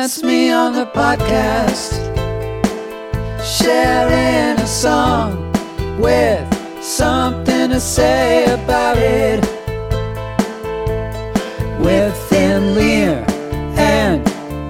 [0.00, 1.92] That's me on the podcast,
[3.44, 5.52] sharing a song
[6.00, 9.44] with something to say about it.
[11.78, 13.26] With Thin Lear
[13.76, 14.24] and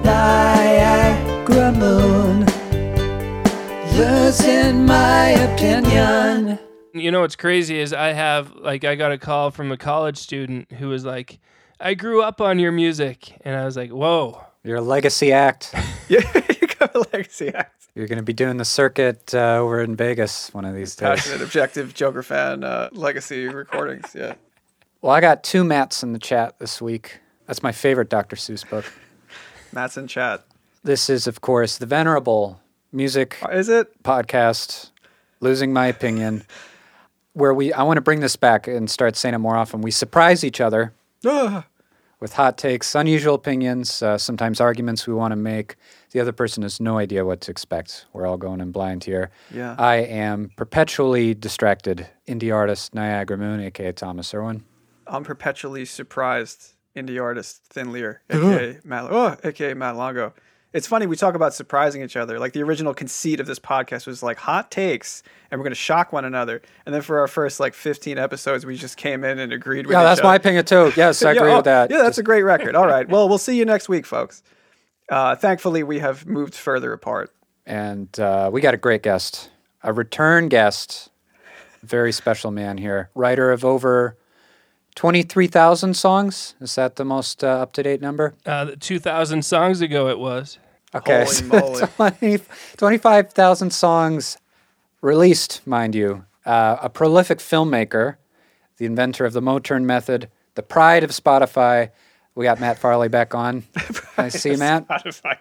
[0.04, 2.40] Niagara Moon.
[3.96, 6.58] Losing my opinion.
[6.92, 10.18] You know what's crazy is I have like I got a call from a college
[10.18, 11.38] student who was like,
[11.78, 15.74] "I grew up on your music," and I was like, "Whoa." You're a legacy act.
[16.10, 16.22] Yeah,
[16.60, 17.86] you got a legacy act.
[17.94, 21.20] You're going to be doing the circuit uh, over in Vegas one of these days.
[21.20, 24.12] Passionate, objective, Joker fan, uh, legacy recordings.
[24.12, 24.34] Yeah.
[25.02, 27.20] Well, I got two Matts in the chat this week.
[27.46, 28.34] That's my favorite Dr.
[28.34, 28.92] Seuss book.
[29.72, 30.44] Matt's in chat.
[30.82, 34.02] This is, of course, the venerable music Is it?
[34.02, 34.90] podcast,
[35.38, 36.42] Losing My Opinion,
[37.34, 39.80] where we, I want to bring this back and start saying it more often.
[39.80, 40.92] We surprise each other
[41.24, 41.66] Ah.
[42.20, 45.76] With hot takes, unusual opinions, uh, sometimes arguments we want to make.
[46.10, 48.06] The other person has no idea what to expect.
[48.12, 49.30] We're all going in blind here.
[49.52, 49.74] Yeah.
[49.78, 54.64] I am perpetually distracted indie artist Niagara Moon, aka Thomas Irwin.
[55.06, 60.34] I'm perpetually surprised indie artist Thin Lear, aka Matt, oh, aka Matt Longo.
[60.72, 62.38] It's funny we talk about surprising each other.
[62.38, 65.74] Like the original conceit of this podcast was like hot takes, and we're going to
[65.74, 66.62] shock one another.
[66.86, 69.94] And then for our first like 15 episodes, we just came in and agreed with.
[69.94, 70.36] Yeah, that's my other.
[70.36, 70.92] opinion too.
[70.96, 71.90] Yes, I Yeah, agree oh, with that.
[71.90, 72.76] Yeah, that's a great record.
[72.76, 73.08] All right.
[73.08, 74.42] Well, we'll see you next week, folks.
[75.08, 77.32] Uh, thankfully, we have moved further apart.
[77.66, 79.50] and uh, we got a great guest,
[79.82, 81.10] a return guest,
[81.82, 84.16] very special man here, writer of over
[85.00, 86.54] twenty-three thousand songs.
[86.60, 88.34] Is that the most uh, up-to-date number?
[88.44, 90.58] Uh, two thousand songs ago, it was.
[90.94, 91.80] Okay, Holy moly.
[91.96, 92.38] 20
[92.76, 94.36] 25,000 songs
[95.00, 96.26] released, mind you.
[96.44, 98.16] Uh, a prolific filmmaker,
[98.76, 101.90] the inventor of the Motern method, the pride of Spotify.
[102.34, 103.64] We got Matt Farley back on.
[104.18, 104.86] I see Matt.
[104.86, 105.38] Spotify.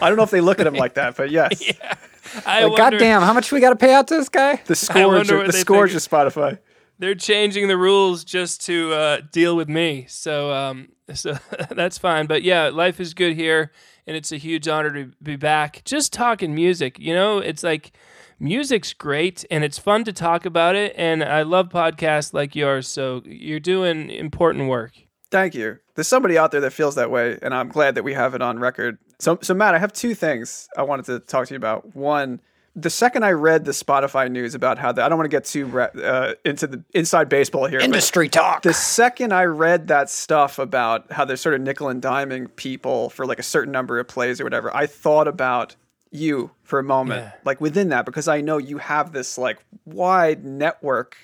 [0.00, 1.60] I don't know if they look at him like that, but yes,
[2.46, 4.60] I Like, wonder, goddamn, how much we got to pay out to this guy?
[4.66, 6.02] the scourge, wonder of, the they scourge think.
[6.04, 6.58] of Spotify.
[7.02, 10.06] They're changing the rules just to uh, deal with me.
[10.08, 11.36] So, um, so
[11.70, 12.26] that's fine.
[12.26, 13.72] But yeah, life is good here,
[14.06, 15.82] and it's a huge honor to be back.
[15.84, 17.90] Just talking music, you know, it's like
[18.38, 20.94] music's great, and it's fun to talk about it.
[20.96, 22.86] And I love podcasts like yours.
[22.86, 24.92] So you're doing important work.
[25.32, 25.78] Thank you.
[25.96, 28.42] There's somebody out there that feels that way, and I'm glad that we have it
[28.42, 28.98] on record.
[29.18, 31.96] So, so Matt, I have two things I wanted to talk to you about.
[31.96, 32.40] One,
[32.74, 35.44] the second I read the Spotify news about how the, I don't want to get
[35.44, 37.80] too uh, into the inside baseball here.
[37.80, 38.62] Industry talk.
[38.62, 43.10] The second I read that stuff about how they're sort of nickel and diming people
[43.10, 45.76] for like a certain number of plays or whatever, I thought about
[46.10, 47.32] you for a moment, Yeah.
[47.44, 51.16] like within that, because I know you have this like wide network.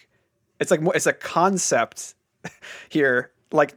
[0.60, 2.14] It's like it's a concept
[2.88, 3.30] here.
[3.52, 3.74] Like,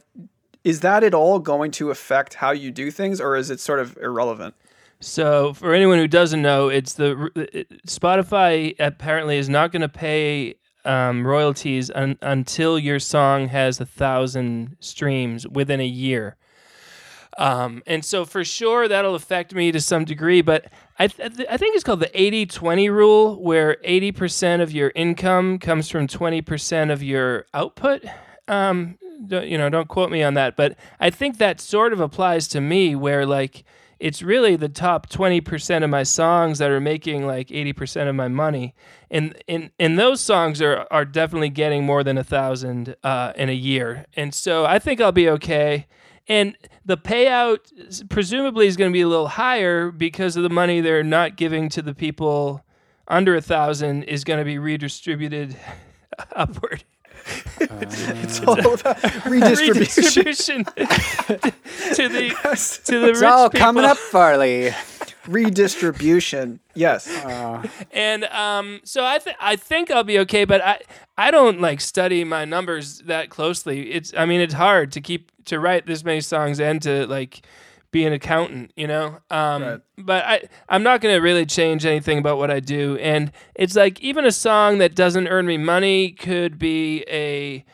[0.64, 3.80] is that at all going to affect how you do things, or is it sort
[3.80, 4.54] of irrelevant?
[5.02, 9.88] So, for anyone who doesn't know, it's the it, Spotify apparently is not going to
[9.88, 10.54] pay
[10.84, 16.36] um, royalties un, until your song has a thousand streams within a year.
[17.36, 20.40] Um, and so, for sure, that'll affect me to some degree.
[20.40, 20.66] But
[21.00, 25.58] I, th- I think it's called the 80 20 rule, where 80% of your income
[25.58, 28.04] comes from 20% of your output.
[28.46, 28.98] Um,
[29.28, 32.60] you know, don't quote me on that, but I think that sort of applies to
[32.60, 33.64] me, where like
[34.02, 38.26] it's really the top 20% of my songs that are making like 80% of my
[38.26, 38.74] money.
[39.12, 43.48] And and, and those songs are, are definitely getting more than a thousand uh, in
[43.48, 44.06] a year.
[44.14, 45.86] And so i think i'll be okay.
[46.28, 50.80] And the payout presumably is going to be a little higher because of the money
[50.80, 52.64] they're not giving to the people
[53.06, 55.56] under a thousand is going to be redistributed
[56.34, 56.82] upward
[57.60, 59.74] It's all about redistribution.
[60.04, 60.64] redistribution
[61.94, 63.64] to the to the It's rich all people.
[63.66, 64.72] coming up, Farley.
[65.28, 66.60] redistribution.
[66.74, 67.08] Yes.
[67.92, 70.80] and um, so I think I think I'll be okay, but I
[71.16, 73.92] I don't like study my numbers that closely.
[73.92, 77.42] It's I mean it's hard to keep to write this many songs and to like
[77.92, 79.18] be an accountant, you know.
[79.30, 79.80] Um, Right.
[79.98, 84.00] But I I'm not gonna really change anything about what I do, and it's like
[84.00, 87.64] even a song that doesn't earn me money could be a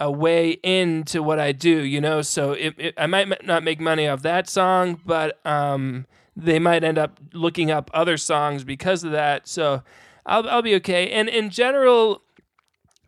[0.00, 2.20] a way into what I do, you know.
[2.22, 6.06] So it, it, I might not make money off that song, but um,
[6.36, 9.46] they might end up looking up other songs because of that.
[9.46, 9.82] So
[10.26, 11.10] I'll I'll be okay.
[11.10, 12.22] And in general,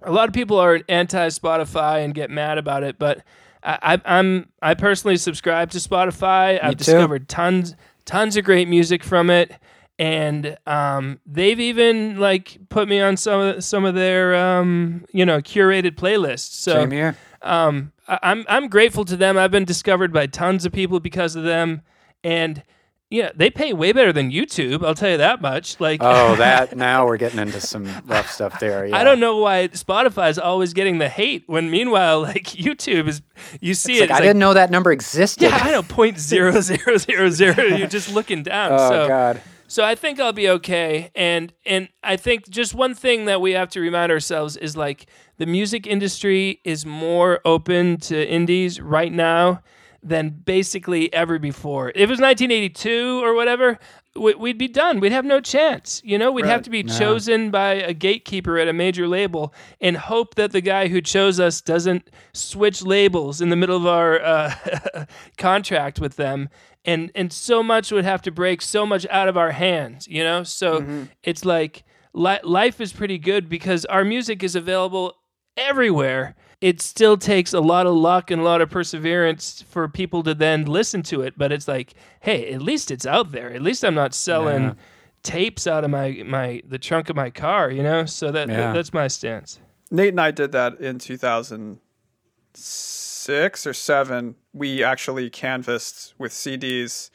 [0.02, 3.22] a lot of people are anti Spotify and get mad about it, but
[3.68, 6.62] I, I'm I personally subscribe to Spotify.
[6.62, 6.84] I've too.
[6.84, 7.74] discovered tons
[8.06, 9.52] tons of great music from it,
[9.98, 15.26] and um, they've even like put me on some of some of their um, you
[15.26, 16.50] know curated playlists.
[16.52, 17.16] So Same here.
[17.42, 19.36] um, I, I'm I'm grateful to them.
[19.36, 21.82] I've been discovered by tons of people because of them,
[22.24, 22.62] and
[23.10, 24.84] yeah, they pay way better than YouTube.
[24.84, 25.80] I'll tell you that much.
[25.80, 28.86] Like, Oh, that now we're getting into some rough stuff there.
[28.86, 28.96] Yeah.
[28.96, 33.22] I don't know why Spotify is always getting the hate when meanwhile, like YouTube is,
[33.60, 34.10] you see It's it.
[34.10, 35.44] like, I didn't know that number existed.
[35.44, 37.62] Yeah, I know point zero zero zero zero.
[37.62, 38.72] You're just looking down.
[38.72, 39.40] Oh so, God.
[39.68, 41.10] so I think I'll be okay.
[41.14, 45.06] And and I think just one thing that we have to remind ourselves is like
[45.38, 49.62] the music industry is more open to indies right now
[50.08, 51.90] than basically ever before.
[51.90, 53.78] If it was 1982 or whatever,
[54.16, 54.98] we- we'd be done.
[55.00, 56.00] We'd have no chance.
[56.04, 59.96] You know, we'd have to be chosen by a gatekeeper at a major label and
[59.96, 64.20] hope that the guy who chose us doesn't switch labels in the middle of our
[64.22, 65.04] uh,
[65.36, 66.48] contract with them.
[66.84, 70.24] And and so much would have to break so much out of our hands, you
[70.24, 70.42] know?
[70.42, 71.84] So it's like
[72.14, 75.14] li- life is pretty good because our music is available
[75.56, 76.34] everywhere.
[76.60, 80.34] It still takes a lot of luck and a lot of perseverance for people to
[80.34, 83.52] then listen to it, but it's like, hey, at least it's out there.
[83.52, 84.74] At least I'm not selling Yeah.
[85.22, 88.06] tapes out of my my the trunk of my car, you know?
[88.06, 88.72] So that, Yeah.
[88.72, 89.60] that's my stance.
[89.92, 94.34] Nate and I did that in 2006 or seven.
[94.52, 97.10] We actually canvassed with CDs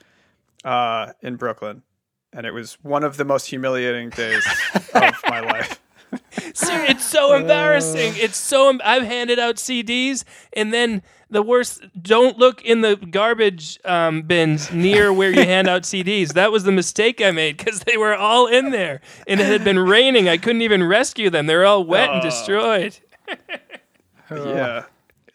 [0.63, 1.83] uh, in Brooklyn,
[2.31, 4.45] and it was one of the most humiliating days
[4.93, 5.81] of my life.
[6.53, 8.13] Ser- it's so embarrassing.
[8.15, 10.23] It's so em- I've handed out CDs
[10.53, 15.67] and then the worst don't look in the garbage um, bins near where you hand
[15.67, 16.33] out CDs.
[16.33, 19.63] That was the mistake I made cuz they were all in there and it had
[19.63, 20.29] been raining.
[20.29, 21.47] I couldn't even rescue them.
[21.47, 22.97] They were all wet and destroyed.
[24.31, 24.85] Yeah,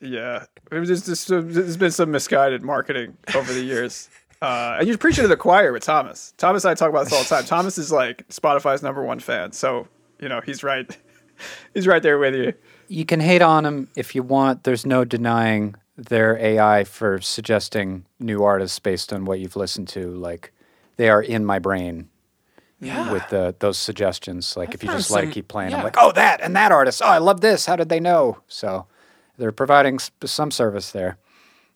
[0.00, 0.44] yeah.
[0.70, 4.08] It was just, just there's been some misguided marketing over the years.
[4.40, 6.32] Uh, and you're preaching to the choir with Thomas.
[6.36, 7.44] Thomas and I talk about this all the time.
[7.44, 9.88] Thomas is like Spotify's number one fan, so
[10.20, 10.96] you know he's right.
[11.74, 12.52] he's right there with you.
[12.88, 14.64] You can hate on him if you want.
[14.64, 20.08] There's no denying their AI for suggesting new artists based on what you've listened to.
[20.10, 20.52] Like
[20.96, 22.08] they are in my brain
[22.80, 23.10] Yeah.
[23.12, 24.56] with the, those suggestions.
[24.56, 25.78] Like if you found just let it keep playing, yeah.
[25.78, 27.02] I'm like, oh, that and that artist.
[27.04, 27.66] Oh, I love this.
[27.66, 28.38] How did they know?
[28.48, 28.86] So
[29.36, 31.18] they're providing s- some service there.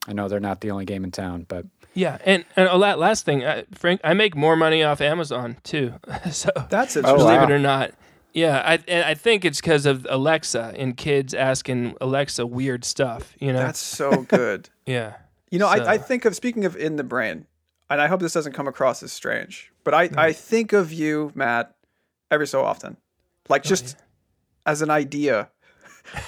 [0.09, 3.25] I know they're not the only game in town, but Yeah, and and a last
[3.25, 5.95] thing, uh, Frank, I make more money off Amazon too.
[6.31, 7.45] so That's Oh, believe wow.
[7.45, 7.93] it or not.
[8.35, 13.35] Yeah, I and I think it's because of Alexa and kids asking Alexa weird stuff.
[13.39, 13.59] You know.
[13.61, 14.71] That's so good.
[14.87, 15.15] yeah.
[15.51, 17.47] You know, So- I, I think of speaking of in the brain,
[17.91, 20.19] and I hope this doesn't come across as strange, but I, Hmm.
[20.19, 21.75] I think of you, Matt,
[22.31, 23.07] every so often, Oh,
[23.51, 23.97] like just
[24.65, 25.51] as an idea.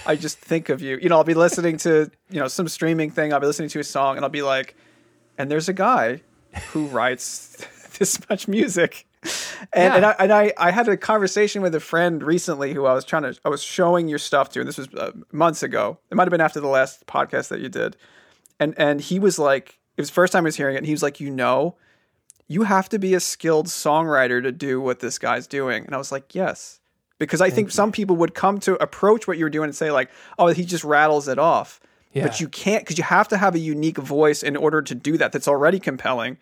[0.07, 0.99] I just think of you.
[1.03, 3.33] You know, I'll be listening to you know some streaming thing.
[3.33, 4.77] I'll be listening to a song, and I'll be like,
[5.39, 6.21] and there's a guy
[6.73, 7.67] who writes
[7.99, 9.07] this much music.
[9.73, 12.93] And, and, I, and I, I had a conversation with a friend recently who I
[12.93, 15.99] was trying to I was showing your stuff to and this was uh, months ago.
[16.11, 17.97] It might have been after the last podcast that you did.
[18.61, 20.87] And and he was like it was the first time I was hearing it and
[20.87, 21.77] he was like you know
[22.47, 25.87] you have to be a skilled songwriter to do what this guy's doing.
[25.87, 26.81] And I was like yes.
[27.19, 30.11] Because I think some people would come to approach what you're doing and say like
[30.39, 31.81] oh he just rattles it off.
[32.13, 32.23] Yeah.
[32.23, 35.17] but you can't because you have to have a unique voice in order to do
[35.19, 36.37] that that's already compelling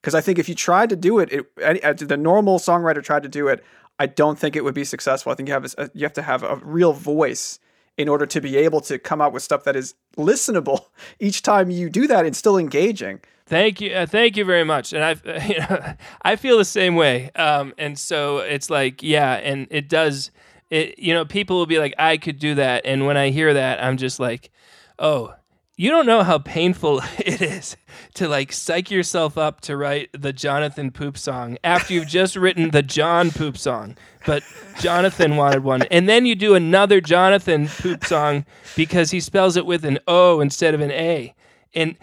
[0.00, 3.22] because I think if you tried to do it, it uh, the normal songwriter tried
[3.24, 3.64] to do it,
[3.98, 5.32] I don't think it would be successful.
[5.32, 7.58] I think you have a, you have to have a real voice
[7.96, 10.86] in order to be able to come out with stuff that is listenable
[11.18, 13.20] each time you do that and still engaging.
[13.46, 14.92] Thank you, uh, thank you very much.
[14.92, 15.16] And I,
[15.46, 17.30] you know, I feel the same way.
[17.34, 20.30] Um, and so it's like, yeah, and it does.
[20.70, 23.54] It, you know, people will be like, I could do that, and when I hear
[23.54, 24.50] that, I'm just like,
[24.98, 25.34] oh,
[25.78, 27.76] you don't know how painful it is
[28.14, 32.70] to like psych yourself up to write the Jonathan Poop song after you've just written
[32.70, 34.42] the John Poop song, but
[34.80, 38.44] Jonathan wanted one, and then you do another Jonathan Poop song
[38.76, 41.34] because he spells it with an O instead of an A,
[41.74, 41.96] and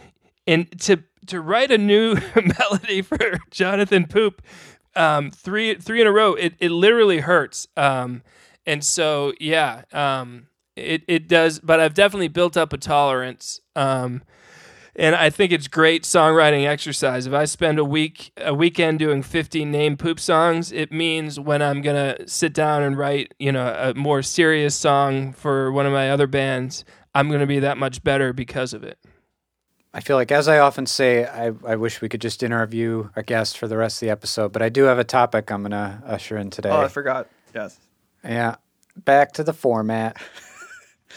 [0.48, 2.16] and to to write a new
[2.60, 3.18] melody for
[3.52, 4.42] Jonathan Poop,
[4.96, 7.68] um, three three in a row, it it literally hurts.
[7.76, 8.24] Um,
[8.66, 11.60] and so yeah, um, it it does.
[11.60, 13.62] But I've definitely built up a tolerance.
[13.76, 14.24] Um,
[14.98, 17.28] and I think it's great songwriting exercise.
[17.28, 21.62] If I spend a week a weekend doing 15 name poop songs, it means when
[21.62, 25.92] I'm gonna sit down and write, you know, a more serious song for one of
[25.92, 28.98] my other bands, I'm gonna be that much better because of it.
[29.94, 33.24] I feel like, as I often say, I, I wish we could just interview our
[33.24, 35.72] guest for the rest of the episode, but I do have a topic I'm going
[35.72, 36.70] to usher in today.
[36.70, 37.30] Oh, I forgot.
[37.54, 37.80] Yes.
[38.22, 38.56] Yeah,
[38.98, 40.18] back to the format.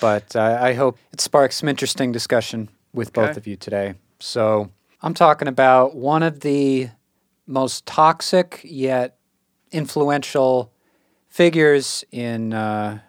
[0.00, 3.94] but uh, I hope it sparks some interesting discussion with both of you today.
[4.20, 4.70] So
[5.02, 6.90] I'm talking about one of the
[7.46, 9.16] most toxic yet
[9.70, 10.72] influential
[11.28, 13.00] figures in uh,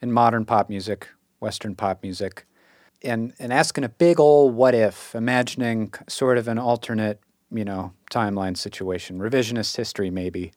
[0.00, 1.08] in modern pop music,
[1.40, 2.46] Western pop music,
[3.02, 7.20] and and asking a big old what if, imagining sort of an alternate
[7.52, 10.52] you know, timeline situation, revisionist history, maybe.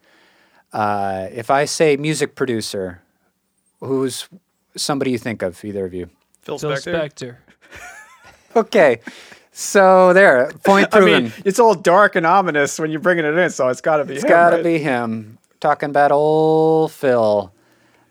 [0.72, 3.02] Uh, if I say music producer,
[3.80, 4.28] who's
[4.76, 6.10] somebody you think of, either of you?
[6.42, 6.94] Phil, Phil Spector.
[7.10, 7.38] Spector.
[8.56, 9.02] Okay,
[9.52, 11.24] so there, point I proven.
[11.26, 14.06] mean, it's all dark and ominous when you're bringing it in, so it's got to
[14.06, 14.30] be it's him.
[14.30, 14.64] got to right?
[14.64, 15.38] be him.
[15.60, 17.52] Talking about old Phil.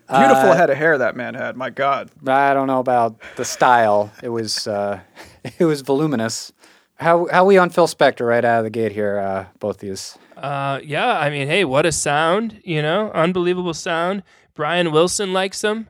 [0.07, 1.55] Beautiful Uh, head of hair that man had.
[1.57, 2.11] My God.
[2.27, 4.11] I don't know about the style.
[4.21, 4.99] It was uh,
[5.57, 6.53] it was voluminous.
[6.97, 9.87] How how we on Phil Spector right out of the gate here, uh, both of
[9.89, 10.15] yous.
[10.37, 14.21] Uh, yeah, I mean, hey, what a sound, you know, unbelievable sound.
[14.53, 15.89] Brian Wilson likes him,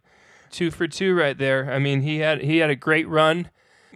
[0.55, 1.71] two for two right there.
[1.71, 3.49] I mean, he had he had a great run,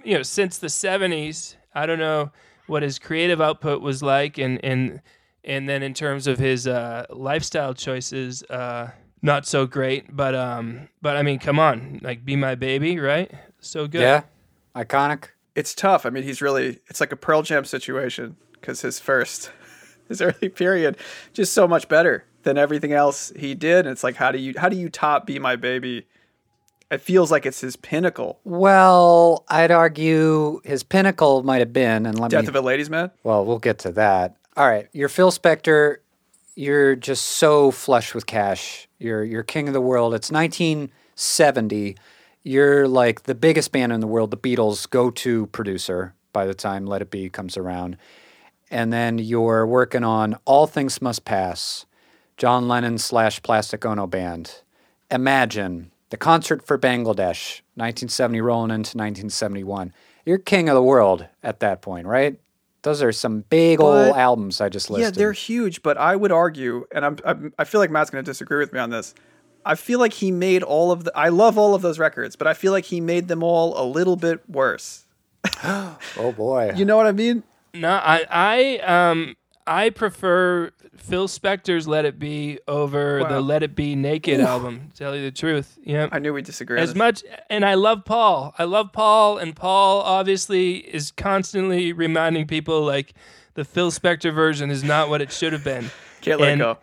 [0.04, 1.56] you know, since the '70s.
[1.74, 2.32] I don't know
[2.68, 5.02] what his creative output was like, and and
[5.44, 10.16] and then in terms of his uh, lifestyle choices, uh, not so great.
[10.16, 13.32] But um, but I mean, come on, like, be my baby, right?
[13.60, 14.02] So good.
[14.02, 14.24] Yeah,
[14.76, 15.30] iconic.
[15.56, 16.06] It's tough.
[16.06, 19.52] I mean, he's really, it's like a Pearl Jam situation because his first,
[20.08, 20.98] his early period,
[21.34, 23.80] just so much better than everything else he did.
[23.86, 26.06] And it's like, how do you, how do you top Be My Baby?
[26.92, 28.40] It feels like it's his pinnacle.
[28.44, 32.48] Well, I'd argue his pinnacle might have been, and let Death me.
[32.50, 33.12] of a Ladies Man.
[33.24, 34.36] well, we'll get to that.
[34.58, 35.98] All right, you're Phil Spector.
[36.56, 38.88] You're just so flush with cash.
[38.98, 40.14] You're you're king of the world.
[40.14, 41.96] It's 1970.
[42.44, 46.14] You're like the biggest band in the world, the Beatles' go-to producer.
[46.32, 47.98] By the time Let It Be comes around,
[48.70, 51.86] and then you're working on All Things Must Pass,
[52.38, 54.62] John Lennon slash Plastic Ono Band,
[55.10, 59.94] Imagine, the concert for Bangladesh, 1970 rolling into 1971.
[60.26, 62.40] You're king of the world at that point, right?
[62.82, 65.16] Those are some big old albums I just listed.
[65.16, 68.24] Yeah, they're huge, but I would argue, and I'm, I'm I feel like Matt's going
[68.24, 69.14] to disagree with me on this.
[69.66, 71.12] I feel like he made all of the.
[71.16, 73.84] I love all of those records, but I feel like he made them all a
[73.84, 75.06] little bit worse.
[75.64, 76.72] oh boy.
[76.78, 77.44] You know what I mean?
[77.74, 78.78] No, I I
[79.10, 79.36] um
[79.70, 84.90] I prefer Phil Spector's "Let It Be" over the "Let It Be Naked" album.
[84.90, 86.10] To tell you the truth, yeah.
[86.12, 86.80] I knew we disagree.
[86.80, 88.56] on As much, and I love Paul.
[88.58, 93.14] I love Paul, and Paul obviously is constantly reminding people like
[93.54, 95.92] the Phil Spector version is not what it should have been.
[96.22, 96.78] Can't let and- go.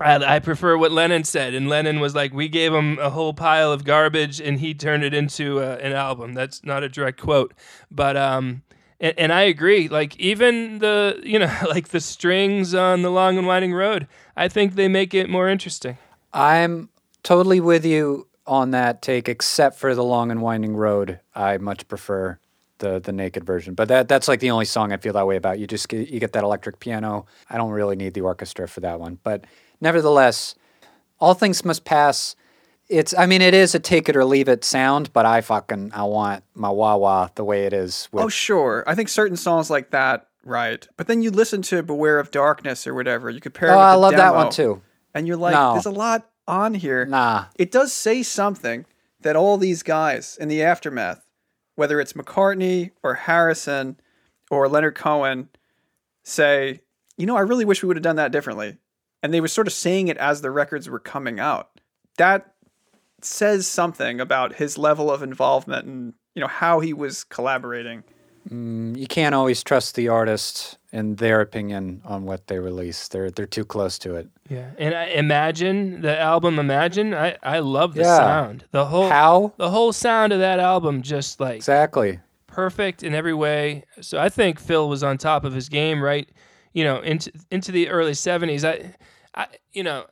[0.00, 3.34] I, I prefer what Lennon said, and Lennon was like, "We gave him a whole
[3.34, 7.20] pile of garbage, and he turned it into uh, an album." That's not a direct
[7.20, 7.52] quote,
[7.90, 8.62] but um,
[9.00, 9.88] and, and I agree.
[9.88, 14.48] Like even the you know like the strings on the Long and Winding Road, I
[14.48, 15.98] think they make it more interesting.
[16.32, 16.88] I'm
[17.22, 21.20] totally with you on that take, except for the long and winding road.
[21.34, 22.38] I much prefer
[22.78, 25.36] the the naked version, but that that's like the only song I feel that way
[25.36, 25.58] about.
[25.58, 27.26] You just get, you get that electric piano.
[27.48, 29.44] I don't really need the orchestra for that one, but
[29.80, 30.54] nevertheless,
[31.18, 32.36] all things must pass.
[32.88, 35.92] It's I mean it is a take it or leave it sound, but I fucking
[35.94, 38.08] I want my wah wah the way it is.
[38.12, 38.84] Oh, with, Oh, sure.
[38.86, 40.86] I think certain songs like that, right?
[40.96, 43.30] But then you listen to "Beware of Darkness" or whatever.
[43.30, 43.72] You compare.
[43.72, 44.82] oh I love that one too.
[45.14, 45.72] And you're like, No.
[45.72, 47.06] there's a lot on here.
[47.06, 48.84] Nah, It does say something
[49.22, 51.24] that all these guys in the aftermath,
[51.76, 53.98] whether it's McCartney or Harrison
[54.50, 55.48] or Leonard Cohen,
[56.22, 56.80] say,
[57.16, 58.76] you know, I really wish we would have done that differently.
[59.22, 61.70] And they were sort of saying it as the records were coming out.
[62.18, 62.53] That
[63.24, 68.04] says something about his level of involvement and you know how he was collaborating.
[68.50, 73.08] Mm, you can't always trust the artist and their opinion on what they release.
[73.08, 74.28] They're they're too close to it.
[74.50, 77.14] Yeah, and I imagine the album Imagine.
[77.14, 78.18] I I love the Yeah.
[78.18, 78.64] sound.
[78.70, 82.20] The whole How the whole sound of that album just like exactly?
[82.46, 83.84] perfect in every way.
[84.00, 86.28] So I think Phil was on top of his game, right?
[86.74, 88.64] You know, into into the early '70s.
[88.64, 88.94] I,
[89.34, 90.04] I, you know,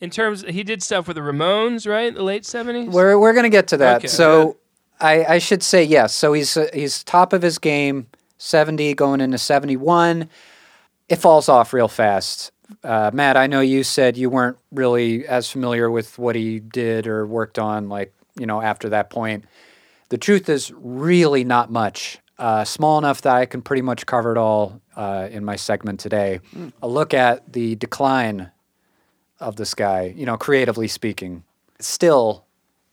[0.00, 2.14] in terms, he did stuff with the Ramones, right?
[2.14, 2.90] The late '70s.
[2.90, 3.98] We're we're gonna get to that.
[3.98, 4.08] Okay.
[4.08, 4.56] so
[5.00, 6.12] I I should say yes.
[6.14, 8.08] So he's uh, he's top of his game,
[8.38, 10.28] seventy going into seventy one.
[11.08, 12.50] It falls off real fast.
[12.82, 17.06] Uh, Matt, I know you said you weren't really as familiar with what he did
[17.06, 19.44] or worked on, like you know, after that point.
[20.08, 22.18] The truth is, really not much.
[22.36, 26.00] Uh, small enough that I can pretty much cover it all uh, in my segment
[26.00, 26.40] today.
[26.82, 28.50] A look at the decline
[29.40, 31.44] of this guy, you know, creatively speaking.
[31.80, 32.44] Still,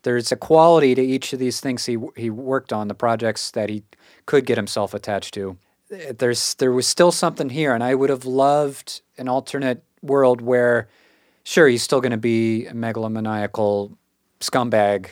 [0.03, 3.69] there's a quality to each of these things he he worked on, the projects that
[3.69, 3.83] he
[4.25, 5.57] could get himself attached to.
[5.89, 10.87] There's there was still something here, and I would have loved an alternate world where,
[11.43, 13.95] sure, he's still going to be a megalomaniacal
[14.39, 15.09] scumbag,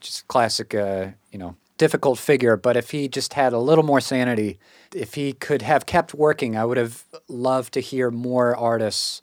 [0.00, 2.56] just classic, uh, you know, difficult figure.
[2.56, 4.58] But if he just had a little more sanity,
[4.94, 9.22] if he could have kept working, I would have loved to hear more artists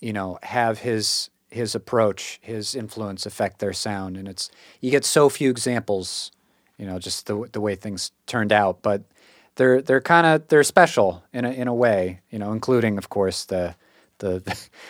[0.00, 4.50] you know, have his his approach, his influence affect their sound, and it's
[4.80, 6.30] you get so few examples,
[6.76, 8.82] you know, just the the way things turned out.
[8.82, 9.02] But
[9.56, 13.08] they're they're kind of they're special in a in a way, you know, including of
[13.08, 13.74] course the
[14.18, 14.42] the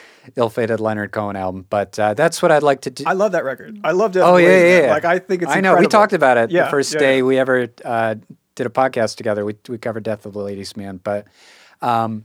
[0.36, 1.66] ill-fated Leonard Cohen album.
[1.68, 3.04] But uh, that's what I'd like to do.
[3.06, 3.78] I love that record.
[3.84, 4.20] I love it.
[4.20, 4.90] oh yeah, yeah, yeah.
[4.90, 5.50] Like I think it's.
[5.52, 7.22] I know we talked about it Yeah, the first yeah, day yeah.
[7.22, 8.16] we ever uh,
[8.54, 9.44] did a podcast together.
[9.44, 11.26] We we covered Death of the Ladies Man, but
[11.80, 12.24] um,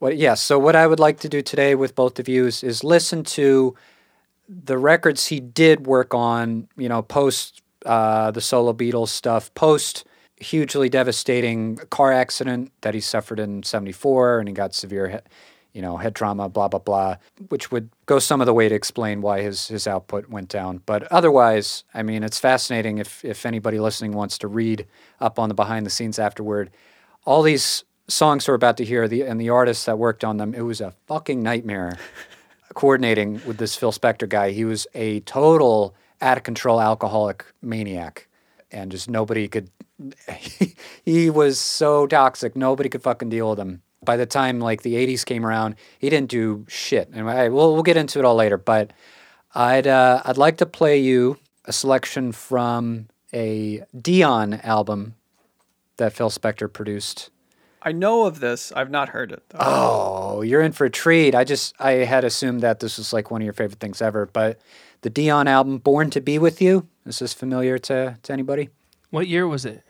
[0.00, 0.16] what?
[0.16, 0.34] Yeah.
[0.34, 3.22] So what I would like to do today with both of you is, is listen
[3.24, 3.76] to
[4.48, 6.68] the records he did work on.
[6.76, 10.04] You know, post uh, the solo Beatles stuff, post
[10.36, 15.20] hugely devastating car accident that he suffered in '74, and he got severe.
[15.74, 17.16] You know, head trauma, blah blah blah,
[17.50, 20.80] which would go some of the way to explain why his his output went down.
[20.86, 24.86] But otherwise, I mean, it's fascinating if if anybody listening wants to read
[25.20, 26.70] up on the behind the scenes afterward.
[27.26, 30.54] All these songs we're about to hear, the and the artists that worked on them,
[30.54, 31.98] it was a fucking nightmare
[32.74, 34.50] coordinating with this Phil Spector guy.
[34.50, 38.28] He was a total out of control alcoholic maniac,
[38.70, 39.70] and just nobody could.
[41.04, 43.82] he was so toxic, nobody could fucking deal with him.
[44.02, 47.10] By the time like the '80s came around, he didn't do shit.
[47.12, 48.56] And I, we'll we'll get into it all later.
[48.56, 48.92] But
[49.54, 55.14] I'd uh, I'd like to play you a selection from a Dion album
[55.98, 57.30] that Phil Spector produced.
[57.82, 58.72] I know of this.
[58.72, 59.42] I've not heard it.
[59.48, 59.58] Though.
[59.60, 61.34] Oh, you're in for a treat.
[61.34, 64.26] I just I had assumed that this was like one of your favorite things ever,
[64.26, 64.60] but
[65.02, 68.68] the Dion album "Born to Be with You" is this familiar to to anybody?
[69.10, 69.82] What year was it?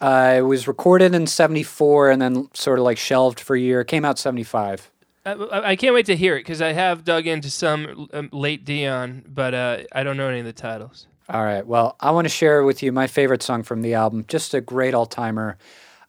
[0.00, 3.80] Uh, it was recorded in '74 and then sort of like shelved for a year.
[3.80, 4.90] It came out '75.
[5.24, 8.28] I, I I can't wait to hear it because I have dug into some um,
[8.32, 11.06] late Dion, but uh, I don't know any of the titles.
[11.28, 11.66] All right.
[11.66, 14.24] Well, I want to share with you my favorite song from the album.
[14.26, 15.56] Just a great all timer.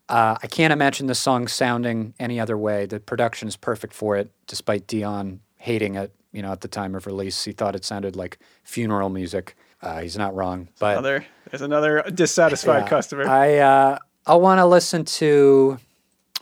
[0.10, 2.86] Uh, I can't imagine the song sounding any other way.
[2.86, 6.14] The production is perfect for it, despite Dion hating it.
[6.32, 9.56] You know, at the time of release, he thought it sounded like funeral music.
[9.82, 12.90] Uh, he's not wrong, but Another, there's another dissatisfied Yeah.
[12.90, 13.28] customer.
[13.28, 15.78] I uh, I want to listen to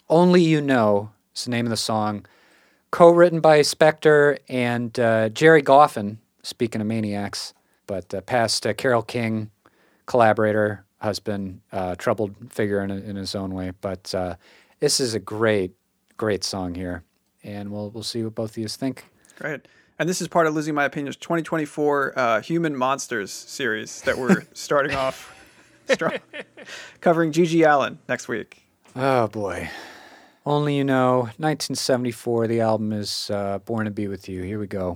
[0.09, 2.25] "Only You Know." Is the name of the song,
[2.91, 6.17] co-written by Spector and uh, Gerry Goffin.
[6.43, 7.53] Speaking of maniacs,
[7.87, 9.51] but uh, past uh, Carole King
[10.07, 13.71] collaborator, husband, uh, troubled figure in, in his own way.
[13.81, 14.35] But uh,
[14.79, 15.73] this is a great,
[16.17, 17.03] great song here,
[17.43, 19.05] and we'll we'll see what both of you think.
[19.37, 19.67] Great.
[19.99, 24.43] And this is part of Losing My Opinions 2024 uh, Human Monsters series that we're
[24.53, 25.35] starting off
[25.87, 26.13] strong,
[27.01, 28.63] covering GG Allin next week.
[28.95, 29.69] Oh boy.
[30.43, 32.47] Only You Know, 1974.
[32.47, 34.41] The album is uh, Born to Be With You.
[34.41, 34.95] Here we go.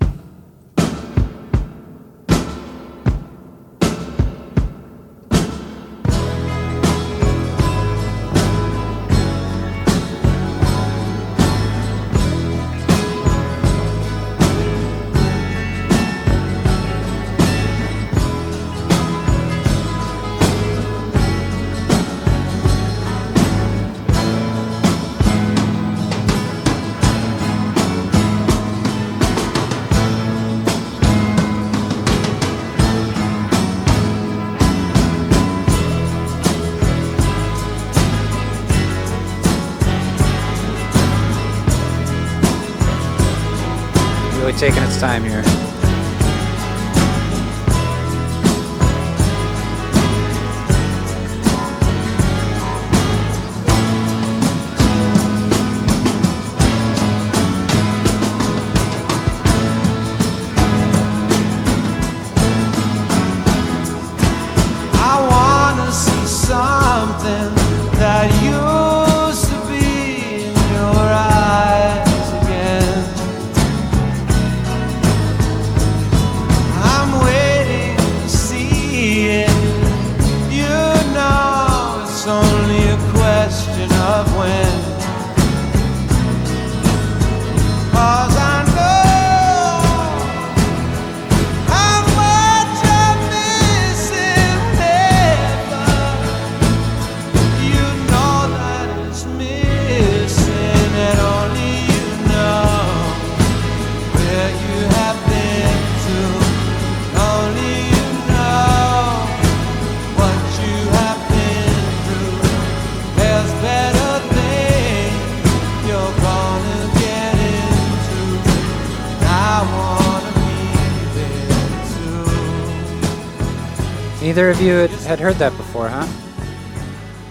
[124.36, 124.74] Neither of you
[125.08, 126.06] had, heard that before, huh?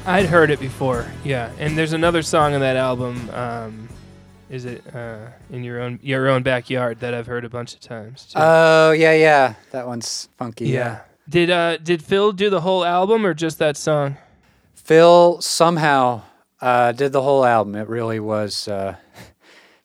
[0.07, 1.53] I'd heard it before, yeah.
[1.59, 3.29] And there's another song on that album.
[3.35, 3.91] Um,
[4.49, 7.81] is it uh, in your own your own backyard that I've heard a bunch of
[7.81, 8.25] times?
[8.33, 8.39] Too.
[8.41, 9.53] Oh, yeah, yeah.
[9.73, 10.69] That one's funky.
[10.69, 11.01] yeah.
[11.29, 14.17] Did uh did Phil do the whole album or just that song?
[14.75, 16.23] Phil somehow
[16.59, 17.75] Uh, did the whole album.
[17.75, 18.67] It really was.
[18.67, 18.97] Uh,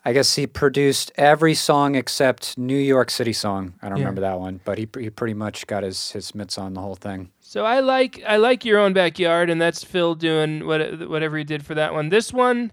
[0.10, 3.74] I guess he produced every song except New York City song.
[3.82, 4.06] I don't Yeah.
[4.06, 6.96] remember that one, but he he pretty much got his his mitts on the whole
[6.96, 7.30] thing.
[7.40, 11.44] So I like I like your own backyard, and that's Phil doing what whatever he
[11.44, 12.10] did for that one.
[12.10, 12.72] This one,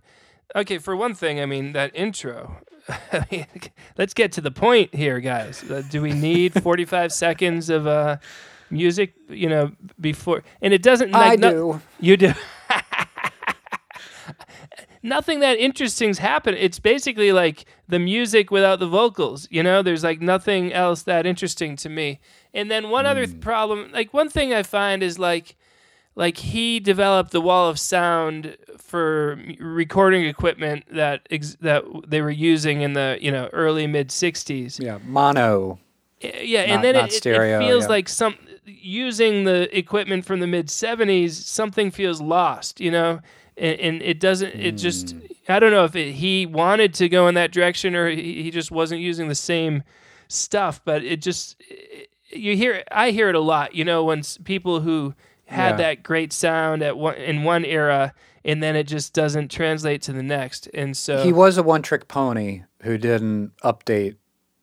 [0.55, 0.79] okay.
[0.79, 2.57] For one thing, I mean that intro.
[3.12, 3.46] I mean,
[3.99, 5.62] let's get to the point here, guys.
[5.70, 8.16] Uh, do we need forty five seconds of uh,
[8.70, 9.12] music?
[9.29, 11.11] You know, before and it doesn't.
[11.11, 11.81] Like, I no- do.
[12.01, 12.33] You do.
[15.07, 16.57] Nothing that interesting's happened.
[16.59, 19.47] It's basically like the music without the vocals.
[19.51, 22.19] You know, there's like nothing else that interesting to me.
[22.53, 25.57] And then one other th- problem, like one thing I find is like,
[26.16, 32.21] like he developed the wall of sound for m- recording equipment that ex- that they
[32.23, 34.83] were using in the you know early mid '60s.
[34.83, 35.79] Yeah, mono.
[36.21, 37.88] Yeah, Not- and then it, it- stereo, it feels yeah.
[37.90, 41.33] like some using the equipment from the mid '70s.
[41.33, 43.21] Something feels lost, you know,
[43.57, 44.55] and, and it doesn't.
[44.55, 45.21] It just Hmm.
[45.49, 48.51] I don't know if it, he wanted to go in that direction or he, he
[48.51, 49.85] just wasn't using the same
[50.29, 50.81] stuff.
[50.85, 51.61] But it just
[52.31, 55.14] you hear I hear it a lot, you know, when people who
[55.45, 55.77] had Yeah.
[55.77, 58.12] that great sound at one in one era
[58.45, 61.83] and then it just doesn't translate to the next, and so He was a one
[61.83, 64.14] trick pony who didn't update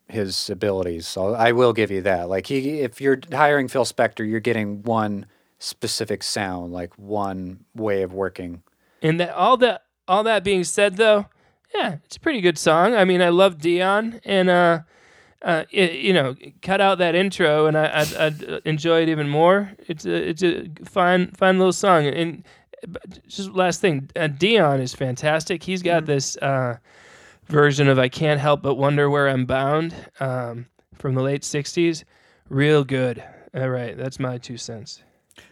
[0.08, 1.06] his abilities.
[1.08, 2.28] So I will give you that.
[2.30, 5.26] Like he if you're hiring Phil Spector, you're getting one
[5.60, 8.64] specific sound, like one way of working.
[9.04, 11.28] And that all that all that being said, though,
[11.76, 12.96] yeah, it's a pretty good song.
[12.96, 14.80] I mean, I love Dion, and uh,
[15.44, 19.10] uh, it, you know, cut out that intro, and I, I'd, I'd uh, enjoy it
[19.10, 19.72] even more.
[19.88, 22.06] It's a it's a fine fine little song.
[22.06, 22.44] And
[22.88, 25.63] but just last thing, uh, Dion is fantastic.
[25.63, 26.78] He's got this uh,
[27.48, 32.06] version of "I Can't Help But Wonder Where I'm Bound" um, from the late '60s.
[32.50, 33.22] Real good.
[33.54, 35.04] All right, that's my two cents.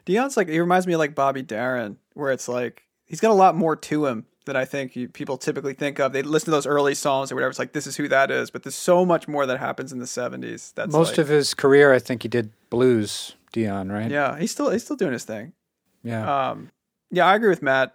[0.06, 3.36] Dion's like he reminds me of like Bobby Darin, where it's like he's got a
[3.36, 6.14] lot more to him than I think you, people typically think of.
[6.14, 7.52] They listen to those early songs or whatever.
[7.52, 10.00] It's like this is who that is, but there's so much more that happens in
[10.00, 10.74] the '70s.
[10.74, 14.10] That's Most like- of his career, I think he did blues, Dion, right?
[14.10, 15.54] yeah, he's still he's still doing his thing.
[16.04, 16.50] Yeah.
[16.52, 16.72] Um,
[17.12, 17.94] yeah, I agree with Matt.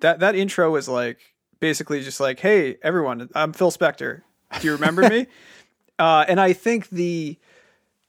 [0.00, 1.18] That that intro was like
[1.58, 4.22] basically just like, "Hey, everyone, I'm Phil Spector.
[4.60, 5.26] Do you remember me?"
[6.00, 7.36] Uh, and I think the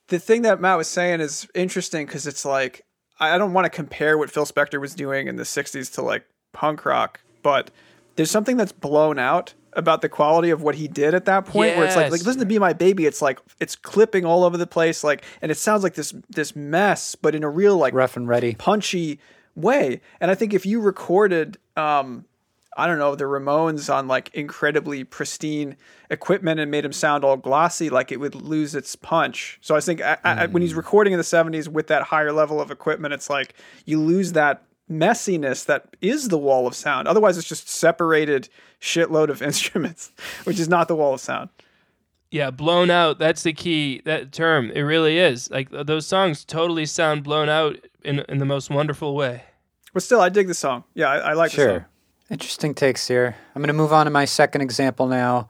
[0.09, 2.85] the thing that Matt was saying is interesting because it's like
[3.19, 6.03] I I don't want to compare what Phil Spector was doing in the '60s to
[6.03, 7.71] like punk rock, but
[8.15, 11.77] there's something that's blown out about the quality of what he did at that point
[11.77, 14.57] where it's like like listen to be my baby it's like it's clipping all over
[14.57, 17.93] the place like and it sounds like this this mess but in a real like
[17.93, 18.55] Rough and ready.
[18.55, 19.19] punchy
[19.59, 20.01] way.
[20.19, 22.25] And I think if you recorded, um,
[22.77, 25.75] I don't know, the Ramones on like incredibly pristine
[26.09, 29.57] equipment and made them sound all glossy, like it would lose its punch.
[29.61, 32.61] So I think I, I, when he's recording in the 70s with that higher level
[32.61, 33.53] of equipment, it's like
[33.85, 37.07] you lose that messiness that is the wall of sound.
[37.07, 38.49] Otherwise, it's just separated
[38.81, 40.11] shitload of instruments,
[40.43, 41.49] which is not the wall of sound.
[42.31, 43.17] Yeah, blown out.
[43.17, 44.69] That's the key that term.
[44.71, 45.49] It really is.
[45.49, 49.43] Like those songs totally sound blown out in in the most wonderful way.
[49.93, 50.83] But still, I dig the song.
[50.93, 51.65] Yeah, I, I like the song.
[51.65, 51.89] Sure.
[52.29, 53.35] Interesting takes here.
[53.55, 55.49] I'm going to move on to my second example now.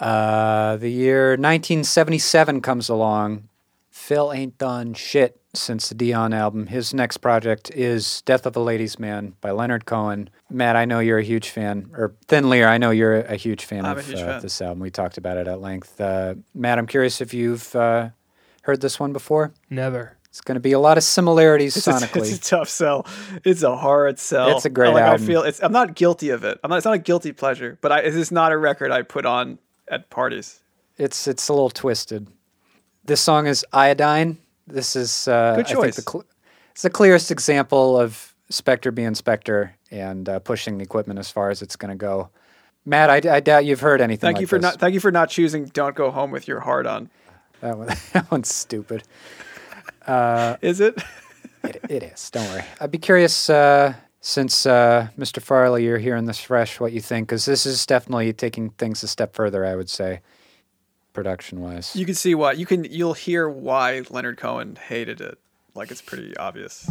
[0.00, 3.48] Uh, the year 1977 comes along.
[3.90, 6.66] Phil ain't done shit since the Dion album.
[6.66, 10.30] His next project is Death of a Ladies Man by Leonard Cohen.
[10.50, 13.64] Matt, I know you're a huge fan, or Thin Lear, I know you're a huge
[13.64, 14.42] fan I'm a of huge uh, fan.
[14.42, 14.80] this album.
[14.80, 16.00] We talked about it at length.
[16.00, 18.10] Uh, Matt, I'm curious if you've uh,
[18.62, 19.52] heard this one before.
[19.70, 20.16] Never.
[20.28, 22.32] It's going to be a lot of similarities It's a, sonically.
[22.32, 23.06] it's a tough sell.
[23.44, 24.56] It's a hard sell.
[24.56, 25.22] It's a great like, album.
[25.22, 25.62] I feel it's.
[25.62, 26.58] I'm not guilty of it.
[26.64, 26.76] I'm not.
[26.78, 27.78] It's not a guilty pleasure.
[27.80, 30.60] But I, it is not a record I put on at parties.
[30.98, 32.26] it's it's a little twisted.
[33.04, 34.38] This song is Iodine.
[34.66, 35.96] This is uh, Good I think choice.
[35.96, 36.24] the cl-
[36.70, 41.50] it's the clearest example of Spector being Spector and uh, pushing the equipment as far
[41.50, 42.30] as it's going to go.
[42.86, 44.20] Matt, I, I doubt you've heard anything.
[44.28, 44.62] Thank like you for this.
[44.72, 44.80] not.
[44.80, 45.66] Thank you for not choosing.
[45.66, 47.08] Don't go home with your heart on.
[47.60, 49.04] That, one, that one's stupid.
[50.08, 51.02] Is it?
[51.64, 52.28] It, it is.
[52.28, 52.62] Don't worry.
[52.78, 55.40] I'd be curious uh, since uh, Mr.
[55.40, 59.08] Farley, you're hearing this fresh, what you think, because this is definitely taking things a
[59.08, 59.64] step further.
[59.64, 60.20] I would say,
[61.14, 61.96] production wise.
[61.96, 62.52] You can see why.
[62.52, 62.84] You can.
[62.84, 65.38] You'll hear why Leonard Cohen hated it.
[65.74, 66.84] Like it's pretty obvious.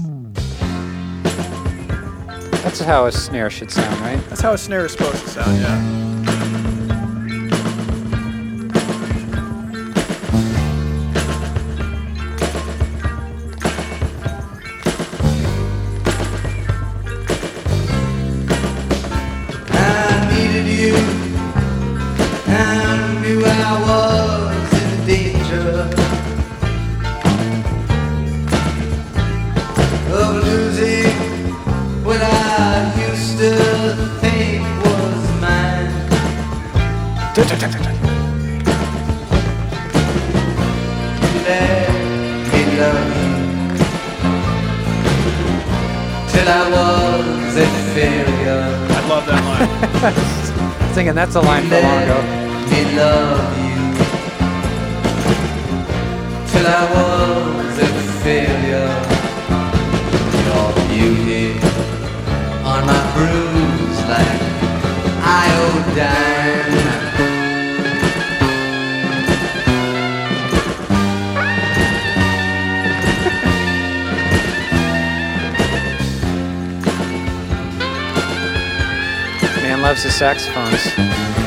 [2.63, 4.29] That's how a snare should sound, right?
[4.29, 5.59] That's how a snare is supposed to sound.
[5.59, 6.12] Yeah.
[51.13, 52.22] Singing that's a line for Longo.
[79.93, 81.42] Loves his saxophones.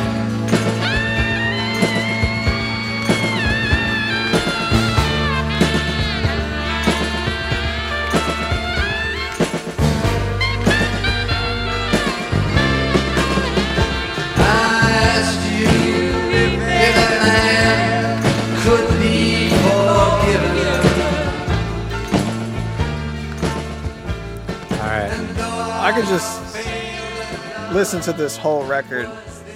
[27.77, 29.07] Listen to this whole record.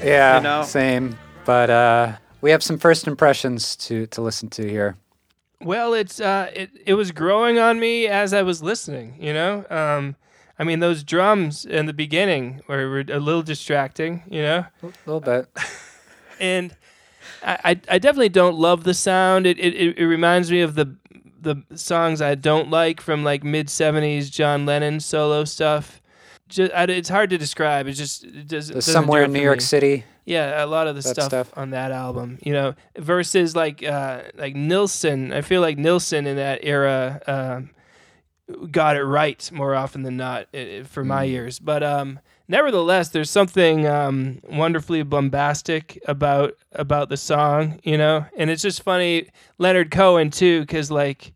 [0.04, 0.62] Yeah, You know?
[0.62, 1.18] same.
[1.46, 4.98] But uh, we have some first impressions to to listen to here.
[5.62, 9.16] Well, it's uh, it it was growing on me as I was listening.
[9.18, 10.16] You know, um,
[10.58, 14.22] I mean, those drums in the beginning were, were a little distracting.
[14.28, 15.48] You know, A little bit.
[16.40, 16.76] and
[17.42, 19.46] I, I I definitely don't love the sound.
[19.46, 20.94] It it, it it reminds me of the
[21.40, 25.99] the songs I don't like from like mid '70s John Lennon solo stuff.
[26.50, 27.86] Just, it's hard to describe.
[27.86, 29.62] It's just it does, somewhere in New York me.
[29.62, 30.04] City.
[30.26, 31.50] Yeah, a lot of the stuff, stuff.
[31.56, 35.32] on that album, you know, versus like uh, like Nilsson.
[35.32, 37.70] I feel like Nilsson in that era um,
[38.70, 40.46] got it right more often than not
[40.84, 41.30] for my Mm.
[41.30, 41.58] ears.
[41.58, 48.50] But um, nevertheless, there's something um, wonderfully bombastic about about the song, you know, and
[48.50, 49.28] it's just funny.
[49.58, 51.32] Leonard Cohen too, because like.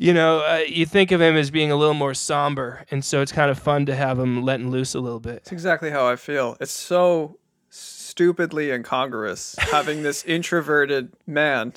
[0.00, 3.20] You know, uh, you think of him as being a little more somber, and so
[3.20, 5.38] it's kind of fun to have him letting loose a little bit.
[5.38, 6.56] It's exactly how I feel.
[6.60, 7.36] It's so
[7.68, 11.72] stupidly incongruous having this introverted man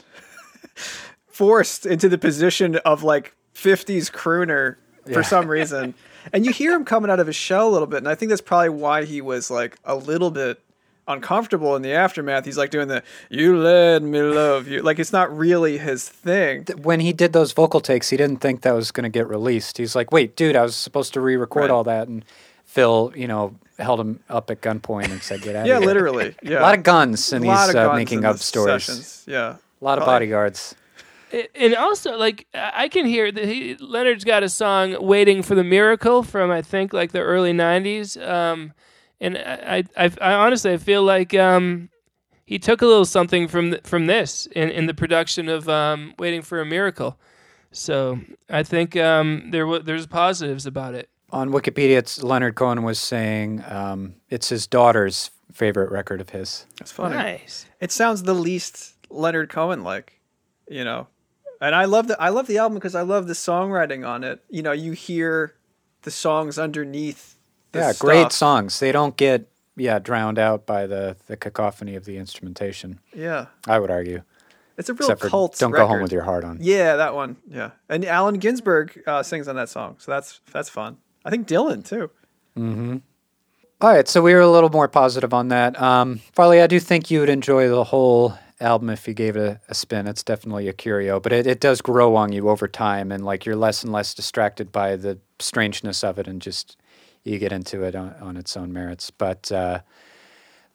[1.26, 4.76] forced into the position of like 50s crooner
[5.12, 5.96] for some reason.
[6.32, 7.98] And you hear him coming out of his shell a little bit.
[7.98, 10.62] And I think that's probably why he was like a little bit
[11.12, 12.45] uncomfortable in the aftermath.
[12.45, 14.82] He's like doing the, you let me love you.
[14.82, 16.65] Like it's not really his thing.
[16.82, 19.78] When he did those vocal takes, he didn't think that was going to get released.
[19.78, 21.69] He's like, "Wait, dude, I was supposed to re-record Right.
[21.69, 22.26] all that." And
[22.65, 25.88] Phil, you know, held him up at gunpoint and said, "Get out Yeah, of here."
[25.88, 26.36] literally.
[26.43, 26.60] Yeah.
[26.60, 28.84] A lot of guns in A these of uh, making in up stories.
[28.86, 29.24] sessions.
[29.28, 29.56] Yeah.
[29.82, 30.76] A lot of bodyguards.
[31.34, 35.41] I- and also like I I can hear that he, Leonard's got a song "Waiting
[35.43, 38.74] for the Miracle" from I think like the early '90s, um,
[39.22, 41.90] and I, I, I, I honestly I feel like um,
[42.46, 46.14] he took a little something from th- from this in, in the production of um,
[46.20, 47.18] "Waiting for a Miracle."
[47.72, 51.10] So I think um, there w- there's positives about it.
[51.30, 56.66] On Wikipedia, it's Leonard Cohen was saying um, it's his daughter's favorite record of his.
[56.80, 57.16] That's funny.
[57.16, 57.66] Nice.
[57.80, 60.20] it sounds the least Leonard Cohen like,
[60.70, 61.08] you know.
[61.62, 64.44] And I love the I love the album because I love the songwriting on it.
[64.50, 65.54] You know, you hear
[66.02, 67.31] the songs underneath.
[67.74, 68.80] Yeah, great songs.
[68.80, 73.00] They don't get yeah drowned out by the the cacophony of the instrumentation.
[73.14, 74.24] Yeah, I would argue.
[74.78, 75.58] it's a real Except cult.
[75.58, 77.38] "Don't Go Home with Your Heart On." Yeah, that one.
[77.50, 80.98] Yeah, and Allen Ginsberg uh, sings on that song, so that's that's fun.
[81.24, 82.10] I think Dylan too.
[83.82, 85.80] All right, so we were a little more positive on that.
[85.82, 89.42] Um, Farley, I do think you would enjoy the whole album if you gave it
[89.42, 90.06] a, a spin.
[90.06, 93.44] It's definitely a curio, but it, it does grow on you over time, and like
[93.46, 96.78] you're less and less distracted by the strangeness of it, and just
[97.24, 99.12] you get into it on, on its own merits.
[99.12, 99.82] But uh,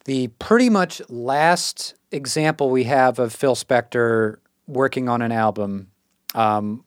[0.05, 5.87] the pretty much last example we have of Phil Spector working on an album
[6.35, 6.83] um,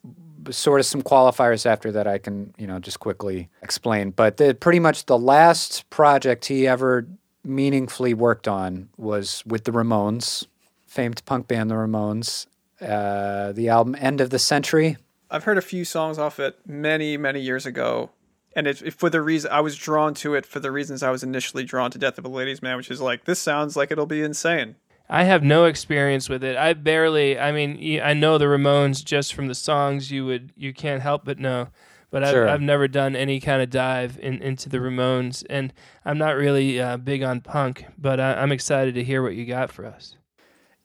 [0.50, 4.10] sort of some qualifiers after that I can, you know, just quickly explain.
[4.10, 7.06] But the, pretty much the last project he ever
[7.44, 10.46] meaningfully worked on was with the Ramones,
[10.86, 12.46] famed punk band the Ramones.
[12.80, 14.96] Uh, the album End of the Century.
[15.30, 18.08] I've heard a few songs off it many many years ago,
[18.54, 21.10] and it, it- for the reason I was drawn to it for the reasons I
[21.10, 23.90] was initially drawn to Death of a Ladies Man, which is like this sounds like
[23.90, 24.76] it'll be insane.
[25.12, 26.56] I have no experience with it.
[26.56, 27.36] I barely.
[27.38, 30.12] I mean, I know the Ramones just from the songs.
[30.12, 31.66] You would, you can't help but know.
[32.12, 32.48] But I've, Sure.
[32.48, 35.72] I've never done any kind of dive in, into the Ramones, and
[36.04, 37.86] I'm not really uh, big on punk.
[37.98, 40.16] But I, I'm excited to hear what you got for us.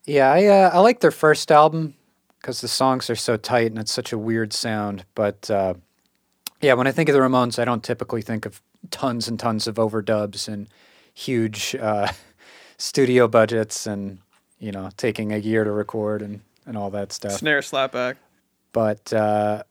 [0.06, 1.94] Yeah, I uh, I like their first album
[2.42, 5.06] because the songs are so tight and it's such a weird sound.
[5.16, 5.76] But uh,
[6.66, 9.68] yeah, when I think of the Ramones, I don't typically think of tons and tons
[9.68, 10.68] of overdubs and
[11.14, 12.12] huge uh,
[12.78, 14.18] studio budgets and
[14.60, 17.34] you know taking a year to record and and all that stuff.
[17.34, 18.16] Snare slapback.
[18.74, 19.64] But uh,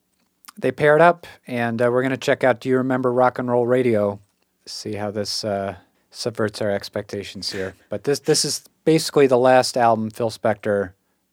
[0.56, 2.60] they paired up, and uh, we're gonna check out.
[2.60, 4.20] Do you remember Rock and Roll Radio?
[4.66, 5.74] See how this uh,
[6.12, 7.74] subverts our expectations here.
[7.88, 10.92] But this this is basically the last album Phil Spector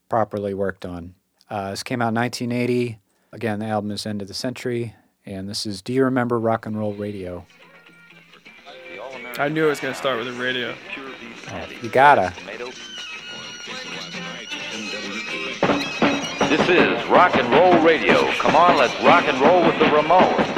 [0.09, 1.13] properly worked on.
[1.51, 2.97] Uh, this came out in 1980.
[3.31, 4.95] Again, the album is End of the Century,
[5.31, 7.45] and this is Do You Remember Rock and Roll Radio?
[9.37, 10.75] I knew it was going to start with the radio.
[11.49, 12.33] Oh, you gotta.
[16.49, 18.29] This is rock and roll radio.
[18.33, 20.50] Come on, let's rock and roll with the Ramones.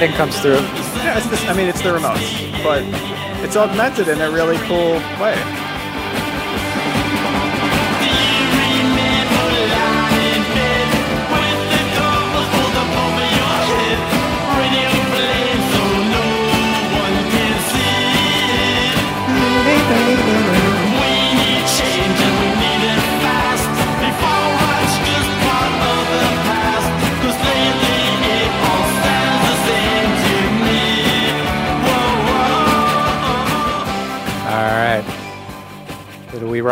[0.00, 0.56] Mean, comes through.
[0.56, 2.82] Yeah, it's this, I mean, it's the Ramones, but
[3.42, 5.65] it's augmented in a really cool way.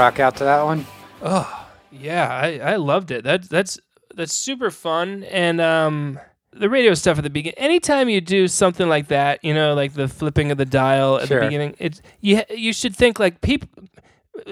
[0.04, 0.84] Rock out to that one?
[1.90, 3.24] Yeah, I, I loved it.
[3.24, 3.78] That's that's
[4.14, 6.18] that's super fun and um
[6.52, 7.58] the radio stuff at the beginning.
[7.58, 11.28] Anytime you do something like that, you know, like the flipping of the dial at
[11.28, 11.40] Sure.
[11.40, 13.68] the beginning, it's you you should think like people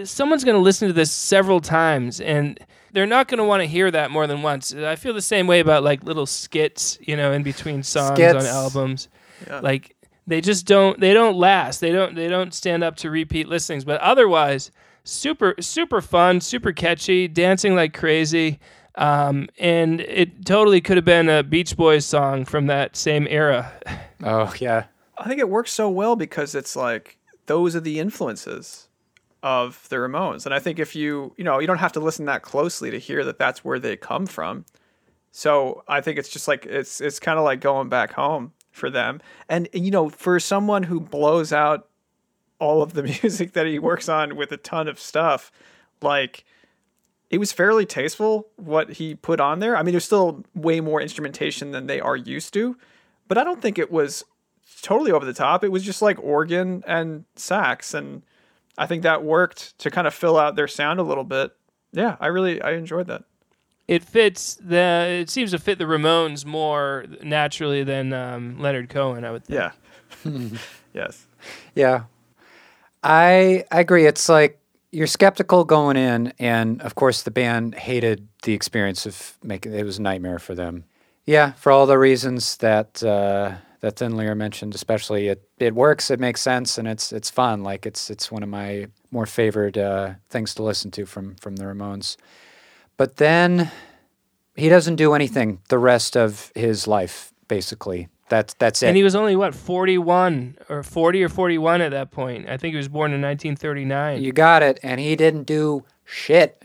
[0.05, 2.59] someone's going to listen to this several times and
[2.93, 4.73] they're not going to want to hear that more than once.
[4.75, 8.37] I feel the same way about like little skits, you know, in between songs on
[8.47, 9.09] albums.
[9.47, 9.61] Yeah.
[9.61, 11.81] Like they just don't they don't last.
[11.81, 13.85] They don't they don't stand up to repeat listings.
[13.85, 14.71] But otherwise,
[15.05, 18.59] super super fun, super catchy, dancing like crazy.
[18.95, 23.73] Um, and it totally could have been a Beach Boys song from that same era.
[24.25, 24.85] Oh, yeah.
[25.19, 28.87] I think it works so well because it's like those are the influences
[29.43, 32.27] of the Ramones, and I think if you you know you don't have to listen
[32.27, 34.65] that closely to hear that that's where they come from.
[35.33, 38.91] So I think it's just like it's it's kind of like going back home for
[38.91, 41.89] them, and, and you know for someone who blows out
[42.63, 45.51] all of the music that he works on with a ton of stuff,
[46.01, 46.45] like
[47.29, 49.77] it was fairly tasteful what he put on there.
[49.77, 52.77] I mean, there's still way more instrumentation than they are used to,
[53.27, 54.25] but I don't think it was
[54.81, 55.65] totally over the top.
[55.65, 58.23] It was just like organ and sax, and
[58.79, 61.53] I think that worked to kind of fill out their sound a little bit.
[61.93, 63.25] Yeah, I really I enjoyed that.
[63.89, 65.21] It fits the.
[65.23, 69.25] It seems to fit the Ramones more naturally than um, Leonard Cohen.
[69.25, 69.73] I would think.
[70.25, 70.59] Yeah.
[70.95, 71.27] yes.
[71.75, 72.05] Yeah.
[73.03, 74.07] I I agree.
[74.07, 74.59] It's like
[74.91, 79.85] you're skeptical going in, and of course the band hated the experience of making it
[79.85, 80.85] was a nightmare for them.
[81.25, 86.11] Yeah, for all the reasons that uh, that Thin Lear mentioned, especially it it works,
[86.11, 87.63] it makes sense, and it's it's fun.
[87.63, 91.57] Like it's it's one of my more favored uh, things to listen to from from
[91.57, 92.17] the Ramones.
[92.97, 93.71] But then
[94.55, 97.33] he doesn't do anything the rest of his life.
[97.49, 98.87] Basically, that's that's it.
[98.87, 102.49] And he was only what forty one or forty or forty one at that point.
[102.49, 104.23] I think he was born in nineteen thirty nine.
[104.23, 104.81] You got it.
[104.83, 106.65] And he didn't do shit.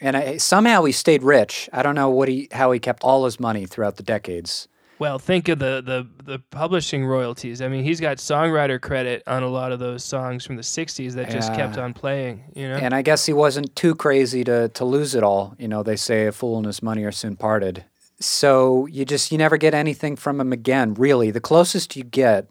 [0.00, 1.68] And I, somehow he stayed rich.
[1.72, 4.68] I don't know what he how he kept all his money throughout the decades.
[4.98, 7.62] Well, think of the, the the publishing royalties.
[7.62, 11.12] I mean, he's got songwriter credit on a lot of those songs from the '60s
[11.12, 12.44] that just kept on playing.
[12.54, 15.54] You know, And I guess he wasn't too crazy to to lose it all.
[15.58, 17.84] You know, they say a fool and his money are soon parted.
[18.20, 20.94] So you just you never get anything from him again.
[20.94, 22.48] Really, the closest you get.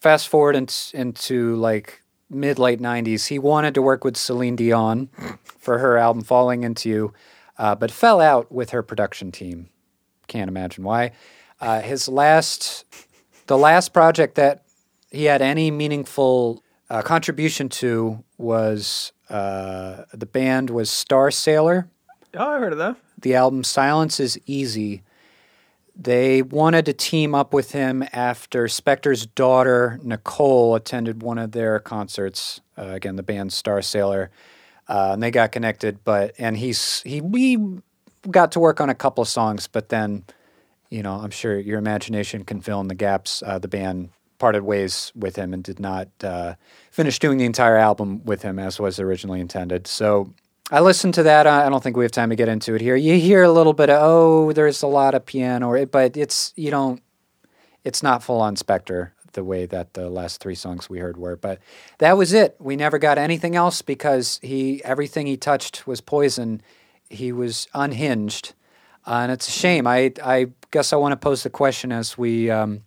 [0.00, 3.26] Fast forward into, into like mid late 90s.
[3.26, 5.08] He wanted to work with Celine Dion
[5.58, 7.14] for her album Falling Into You,
[7.58, 9.70] uh, but fell out with her production team.
[10.28, 11.12] Can't imagine why.
[11.60, 12.84] Uh, his last,
[13.46, 14.62] the last project that
[15.10, 21.88] he had any meaningful uh, contribution to was uh, the band was Starsailor.
[22.34, 22.96] Oh, I heard of that.
[23.20, 25.02] The album Silence is Easy.
[25.96, 31.80] They wanted to team up with him after Spector's daughter, Nicole, attended one of their
[31.80, 32.60] concerts.
[32.76, 34.28] Uh, again, the band Starsailor.
[34.88, 37.58] Uh, and they got connected, but and he's he we
[38.30, 40.24] got to work on a couple of songs, but then,
[40.88, 43.42] you know, I'm sure your imagination can fill in the gaps.
[43.44, 46.54] Uh, the band parted ways with him and did not uh,
[46.90, 49.86] finish doing the entire album with him as was originally intended.
[49.86, 50.32] So
[50.70, 51.46] I listened to that.
[51.46, 52.94] I don't think we have time to get into it here.
[52.94, 56.70] You hear a little bit of oh, there's a lot of piano, but it's you
[56.70, 57.02] don't.
[57.84, 61.36] It's not full on Spector the way that the last three songs we heard were.
[61.36, 61.58] But
[61.98, 62.56] that was it.
[62.58, 66.60] We never got anything else because he everything he touched was poison.
[67.08, 68.52] He was unhinged,
[69.06, 69.86] uh, and it's a shame.
[69.86, 72.82] I I guess I want to pose the question as we um,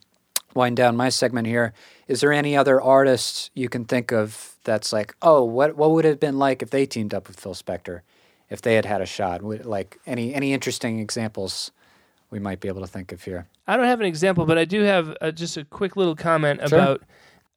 [0.54, 1.74] wind down my segment here.
[2.08, 6.06] Is there any other artists you can think of that's like, oh, what what would
[6.06, 8.02] it have been like if they teamed up with Phil Spector,
[8.50, 9.42] if they had had a shot?
[9.42, 11.72] Would, like any any interesting examples
[12.30, 13.48] we might be able to think of here?
[13.68, 16.60] I don't have an example, but I do have uh, just a quick little comment
[16.68, 16.80] Sure.
[16.80, 17.04] about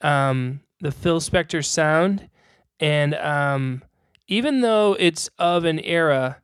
[0.02, 2.28] um, the Phil Spector sound,
[2.80, 3.82] and um,
[4.28, 6.38] even though it's of an era,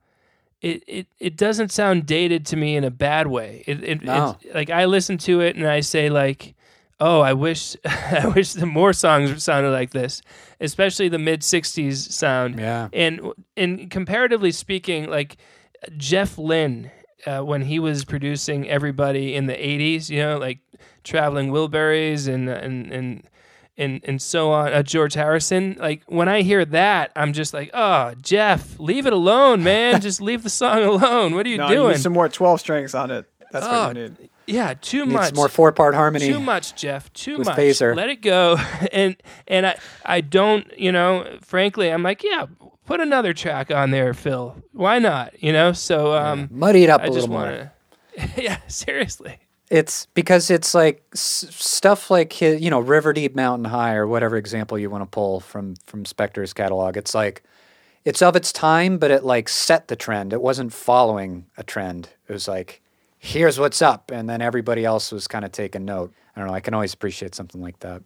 [0.61, 3.65] it, it, it doesn't sound dated to me in a bad way.
[3.67, 4.37] It, it No.
[4.43, 6.55] it's, like I listen to it and I say like,
[7.01, 10.22] oh, I wish I wish the more songs sounded like this,
[10.61, 12.59] especially the mid '60s sound.
[12.59, 12.88] Yeah.
[12.92, 13.20] And
[13.57, 15.36] and comparatively speaking, like
[15.96, 16.90] Jeff Lynne,
[17.26, 20.59] uh, when he was producing everybody in the '80s, you know, like
[21.05, 23.22] traveling Wilburys and and and.
[23.78, 24.74] And, and so on.
[24.74, 25.74] Uh, George Harrison.
[25.80, 30.01] Like when I hear that, I'm just like, oh, Jeff, leave it alone, man.
[30.03, 31.34] just leave the song alone.
[31.34, 31.92] What are you No, you doing?
[31.92, 33.24] need some more 12 strings on it.
[33.53, 34.30] That's Oh, what you need.
[34.51, 35.34] Yeah, too much.
[35.34, 36.26] more four part harmony.
[36.28, 37.12] Too much, Jeff.
[37.12, 37.57] Too much.
[37.57, 37.94] Phaser.
[37.94, 38.57] Let it go.
[38.92, 42.46] And and I I don't, you know, frankly, I'm like, yeah,
[42.86, 44.57] put another track on there, Phil.
[44.72, 45.42] Why not?
[45.42, 45.72] You know.
[45.72, 47.46] So um, Muddy it up I a just little more.
[47.46, 47.70] want
[48.36, 48.42] to.
[48.42, 49.38] yeah, seriously.
[49.70, 54.07] It's because it's like s- stuff like his, you know, River Deep Mountain High or
[54.09, 56.96] whatever example you want to pull from from Spector's catalog.
[56.96, 57.44] It's like
[58.05, 60.32] it's of its time, but it like set the trend.
[60.32, 62.09] It wasn't following a trend.
[62.28, 62.82] It was like,
[63.21, 66.12] here's what's up, and then everybody else was kind of taking note.
[66.35, 66.55] I don't know.
[66.55, 68.03] I can always appreciate something like that.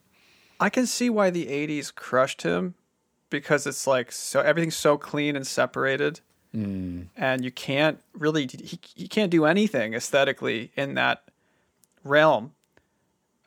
[0.60, 2.74] I can see why the 80s crushed him
[3.30, 6.20] because it's like so everything's so clean and separated.
[7.16, 11.24] And you can't really he, he can't do anything aesthetically in that
[12.04, 12.52] realm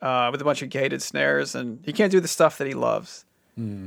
[0.02, 2.74] uh, with a bunch of gated snares and he can't do the stuff that he
[2.74, 3.24] loves.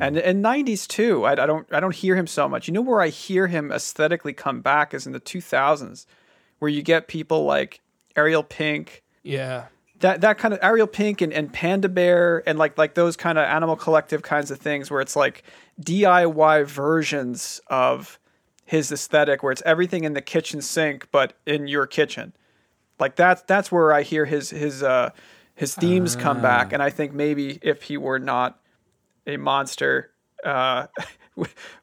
[0.01, 2.67] And in 90s too, I, I don't I don't hear him so much.
[2.67, 6.05] You know where I hear him aesthetically come back is in the 2000s
[6.61, 7.81] where you get people like
[8.15, 9.65] Ariel Pink, Yeah.
[10.01, 13.39] that that kind of Ariel Pink and, and Panda Bear and like like those kind
[13.39, 15.41] of animal collective kinds of things where it's like
[15.81, 18.19] DIY versions of
[18.63, 22.31] his aesthetic where it's everything in the kitchen sink but in your kitchen.
[22.99, 25.09] Like that's that's where I hear his his uh
[25.55, 28.59] his themes come back and I think maybe if he were not
[29.25, 30.10] a monster
[30.45, 30.87] uh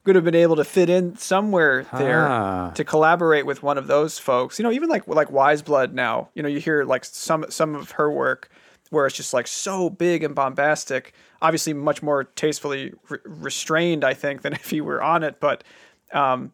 [0.05, 2.71] would have been able to fit in somewhere there Ah.
[2.75, 4.59] to collaborate with one of those folks.
[4.59, 6.29] You know, even like like Weyes Blood now.
[6.35, 8.51] You know, you hear like some some of her work
[8.91, 11.13] where it's just like so big and bombastic.
[11.43, 15.41] Obviously, much more tastefully re- restrained, I think, than if he were on it.
[15.41, 15.65] But
[16.13, 16.53] um,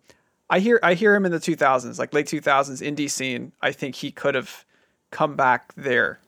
[0.51, 3.53] I hear I hear him in the 2000s, like late 2000s indie scene.
[3.63, 4.65] I think he could have
[5.11, 6.19] come back there.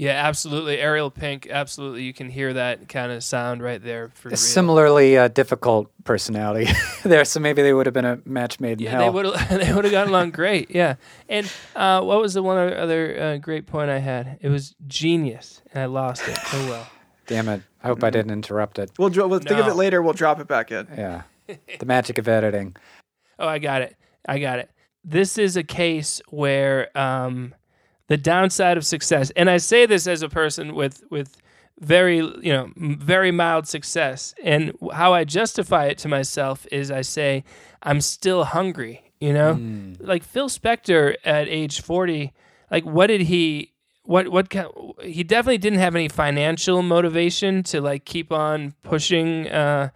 [0.00, 0.78] Yeah, absolutely.
[0.78, 2.04] Ariel Pink, absolutely.
[2.04, 4.36] You can hear that kind of sound right there for A real.
[4.38, 6.72] similarly uh, difficult personality
[7.04, 9.00] there, so maybe they would have been a match made in Yeah, hell.
[9.02, 10.70] they would have they would have gotten along great.
[10.70, 10.94] Yeah,
[11.28, 14.38] and uh, what was the one other uh, great point I had?
[14.40, 16.38] It was genius, and I lost it.
[16.54, 16.86] Oh well.
[17.26, 17.60] Damn it!
[17.82, 18.90] I hope I didn't interrupt it.
[18.98, 20.00] We'll, dro- we'll think of it later.
[20.00, 20.88] We'll drop it back in.
[20.96, 22.74] Yeah, the magic of editing.
[23.38, 23.96] Oh, I got it.
[24.28, 24.70] I got it.
[25.02, 27.54] This is a case where um,
[28.10, 31.36] the downside of success, and I say this as a person with with
[31.78, 37.02] very you know very mild success, and how I justify it to myself is I
[37.02, 37.44] say
[37.84, 39.12] I'm still hungry.
[39.20, 39.52] You know,
[40.00, 42.32] like Phil Spector at age forty,
[42.68, 43.74] like what did he?
[44.02, 44.52] What what?
[45.04, 49.48] He definitely didn't have any financial motivation to like keep on pushing.
[49.48, 49.90] Uh,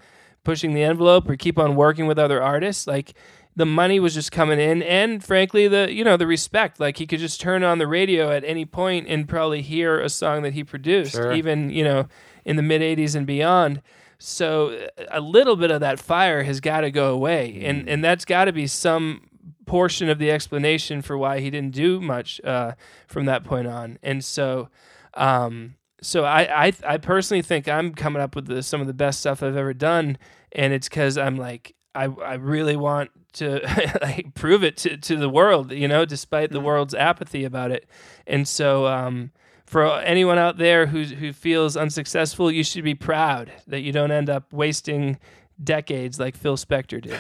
[0.45, 3.15] pushing the envelope or keep on working with other artists like
[3.57, 7.07] the money was just coming in and frankly the you know the respect like he
[7.07, 10.55] could just turn on the radio at any point and probably hear a song that
[10.55, 11.33] he produced Sure.
[11.33, 12.09] even you know
[12.45, 13.81] in the mid 80s and beyond.
[14.19, 18.25] So a little bit of that fire has got to go away, and and that's
[18.25, 19.23] got to be some
[19.67, 22.73] portion of the explanation for why he didn't do much uh,
[23.07, 23.99] from that point on.
[24.03, 24.69] And so,
[25.15, 28.95] um, so I, I I personally think I'm coming up with the, some of the
[28.95, 30.17] best stuff I've ever done,
[30.53, 33.61] and it's because I'm like I I really want to
[34.03, 37.87] like prove it to, to the world, you know, despite the world's apathy about it.
[38.27, 39.31] And so, um,
[39.67, 44.11] for anyone out there who who feels unsuccessful, you should be proud that you don't
[44.11, 45.19] end up wasting
[45.63, 47.19] decades like Phil Spector did.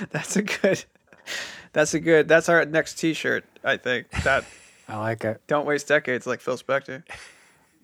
[0.10, 0.84] That's a good.
[1.72, 2.28] That's a good.
[2.28, 3.44] That's our next T-shirt.
[3.64, 4.44] I think that
[4.88, 5.42] I like it.
[5.46, 7.02] don't waste decades like Phil Spector.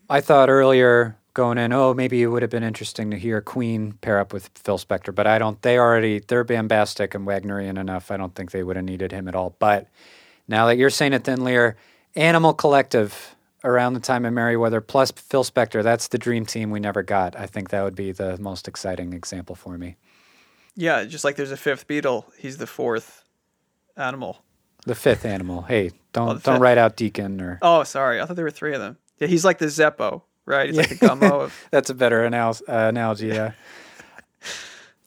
[0.09, 3.93] I thought earlier going in, oh, maybe it would have been interesting to hear Queen
[4.03, 5.61] pair up with Phil Spector, but I don't.
[5.63, 8.11] They already they're bombastic and Wagnerian enough.
[8.11, 9.57] I don't think they would have needed him at all.
[9.59, 9.89] But
[10.49, 11.79] now that you're saying it, Thin Lear,
[12.15, 16.79] Animal Collective around the time of Merriweather plus Phil Spector, that's the dream team we
[16.79, 17.35] never got.
[17.35, 19.97] I think that would be the most exciting example for me.
[20.77, 23.25] Yeah, just like there's a fifth Beatle, he's the fourth
[23.97, 24.43] animal.
[24.85, 25.63] The fifth animal.
[25.63, 28.75] Hey, don't Oh, don't write out Deacon or Oh, sorry, I thought there were three
[28.75, 28.99] of them.
[29.19, 30.69] Yeah, he's like the Zeppo, right?
[30.69, 31.67] He's like the gummo of.
[31.71, 33.53] That's a better anal- uh, analogy, yeah.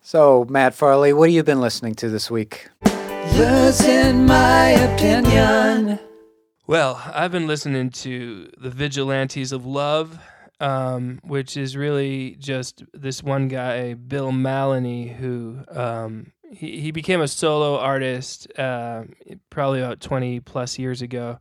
[0.01, 2.69] so, Matt Farley, what have you been listening to this week?
[3.35, 5.99] Losing my opinion.
[6.65, 10.17] Well, I've been listening to the Vigilantes of Love,
[10.59, 17.19] um, which is really just this one guy, Bill Mallonee, who um, he, he became
[17.19, 19.03] a solo artist uh,
[19.49, 21.39] probably about 20 plus years ago.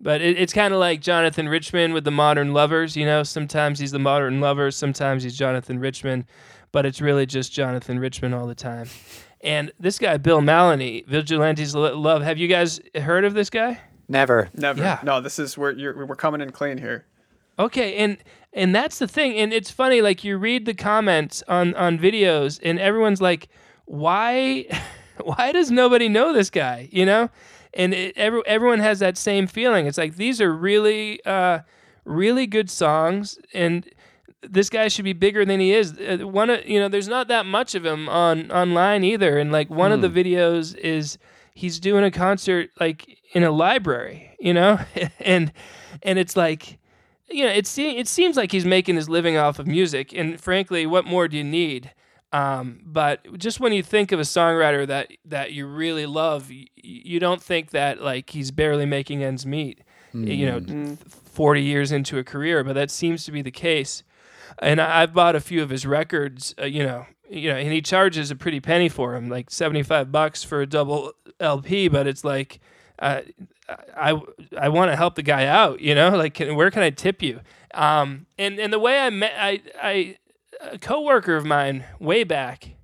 [0.00, 2.96] But it, it's kind of like Jonathan Richman with the Modern Lovers.
[2.96, 6.26] You know, sometimes he's the Modern Lovers, sometimes he's Jonathan Richman,
[6.72, 8.88] but it's really just Jonathan Richman all the time.
[9.40, 13.78] And this guy, Bill Mallonee, Vigilantes Love, have you guys heard of this guy?
[14.08, 14.48] Never.
[14.54, 14.80] Never.
[14.80, 15.00] Yeah.
[15.02, 16.06] No, this is where you're.
[16.06, 17.06] We're coming in clean here.
[17.58, 18.18] Okay, and
[18.52, 20.00] and that's the thing, and it's funny.
[20.02, 23.48] Like you read the comments on on videos, and everyone's like,
[23.86, 24.66] "Why,
[25.22, 27.30] why does nobody know this guy?" You know,
[27.76, 29.86] and it, every, everyone has that same feeling.
[29.86, 31.60] It's like these are really, uh,
[32.04, 33.88] really good songs, and
[34.42, 35.98] this guy should be bigger than he is.
[35.98, 39.50] Uh, One, of- you know, there's not that much of him on online either, and
[39.52, 41.18] like one of the videos is
[41.54, 44.78] he's doing a concert like in a library, you know,
[45.20, 45.52] and
[46.02, 46.78] and it's like
[47.30, 50.38] you know, it, se- it seems like he's making his living off of music, and
[50.40, 51.90] frankly, what more do you need?
[52.34, 56.66] Um, but just when you think of a songwriter that that you really love, you,
[56.74, 59.82] you don't think that like he's barely making ends meet.
[60.12, 64.02] You know, th- forty years into a career, but that seems to be the case.
[64.58, 66.54] And I, I've bought a few of his records.
[66.60, 69.82] Uh, you know, you know, and he charges a pretty penny for them, like seventy
[69.84, 71.86] five bucks for a double LP.
[71.88, 72.60] But it's like,
[72.98, 73.20] uh,
[73.96, 74.20] I
[74.58, 77.22] I want to help the guy out, you know, like can, where can I tip
[77.22, 77.40] you?
[77.74, 80.16] Um, and and the way I met, I I
[80.72, 82.74] a coworker of mine way back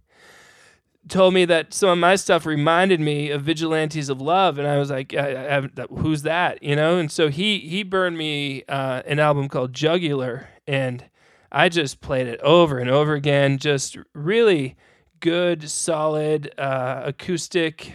[1.08, 4.78] told me that some of my stuff reminded me of Vigilantes of Love, and I
[4.78, 5.68] was like, I, I
[5.98, 6.98] who's that, you know?
[6.98, 11.04] And so he he burned me uh, an album called Jugular, and
[11.52, 14.76] I just played it over and over again, just really
[15.20, 17.92] good, solid uh, acoustic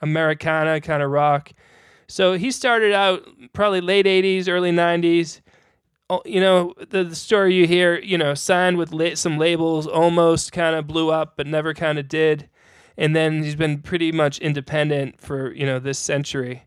[0.00, 1.52] Americana kind of rock.
[2.08, 5.40] So he started out probably late 80s, early 90s.
[6.08, 9.86] Oh, You know, the, the story you hear, you know, signed with la- some labels,
[9.86, 12.48] almost kind of blew up, but never kind of did.
[12.96, 16.66] And then he's been pretty much independent for, you know, this century.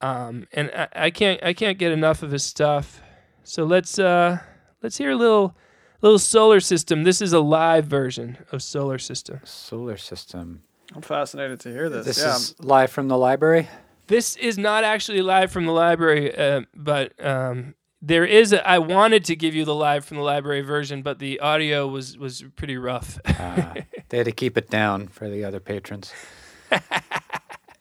[0.00, 3.00] Um, and I, I can't I can't get enough of his stuff.
[3.44, 4.38] So let's uh
[4.82, 5.56] let's hear a little
[6.02, 7.04] little solar system.
[7.04, 9.40] This is a live version of Solar System.
[9.44, 10.62] Solar system.
[10.94, 12.06] I'm fascinated to hear this.
[12.06, 12.36] This yeah.
[12.36, 13.68] is live from the library.
[14.06, 18.52] This is not actually live from the library, uh, but um, there is.
[18.52, 21.86] A, I wanted to give you the live from the library version, but the audio
[21.86, 23.18] was was pretty rough.
[23.24, 23.74] Uh,
[24.08, 26.12] they had to keep it down for the other patrons.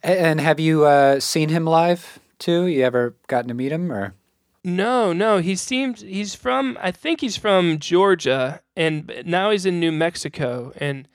[0.06, 2.68] And have you uh, seen him live too?
[2.68, 4.14] You ever gotten to meet him or?
[4.64, 6.78] no, no, he seems he's from.
[6.80, 10.72] I think he's from Georgia, and now he's in New Mexico.
[10.78, 11.08] And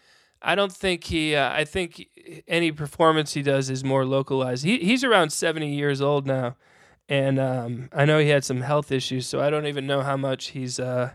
[0.43, 1.37] I don't think he.
[1.37, 2.09] Uh, I think
[2.49, 4.65] any performance he does is more localized.
[4.65, 6.57] He he's around seventy years old now,
[7.11, 10.17] and um, I know he had some health issues, so I don't even know how
[10.17, 11.11] much he's uh,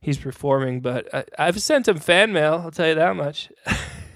[0.00, 0.80] he's performing.
[0.80, 2.62] But I, I've sent him fan mail.
[2.64, 3.50] I'll tell you that much.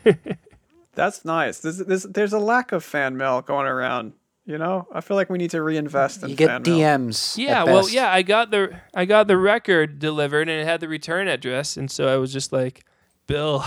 [0.95, 1.59] That's nice.
[1.59, 4.13] This, this, there's a lack of fan mail going around.
[4.47, 6.79] You know, I feel like we need to reinvest in You get fan mail.
[6.79, 7.37] DMs.
[7.37, 7.93] Yeah, at well, best.
[7.93, 11.77] yeah, I got the I got the record delivered and it had the return address,
[11.77, 12.85] and so I was just like,
[13.27, 13.65] Bill,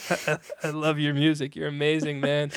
[0.62, 1.56] I love your music.
[1.56, 2.50] You're amazing, man.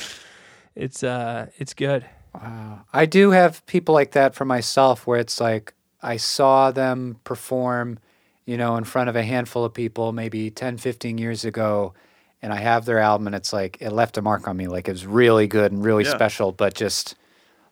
[0.74, 2.04] It's uh, it's good.
[2.34, 7.98] I do have people like that for myself where it's like I saw them perform
[8.44, 11.94] you know, in front of a handful of people maybe 10, 15 years ago,
[12.40, 14.66] and I have their album, and it's like it left a mark on me.
[14.66, 16.10] Like it was really good and really Yeah.
[16.10, 17.14] special, but just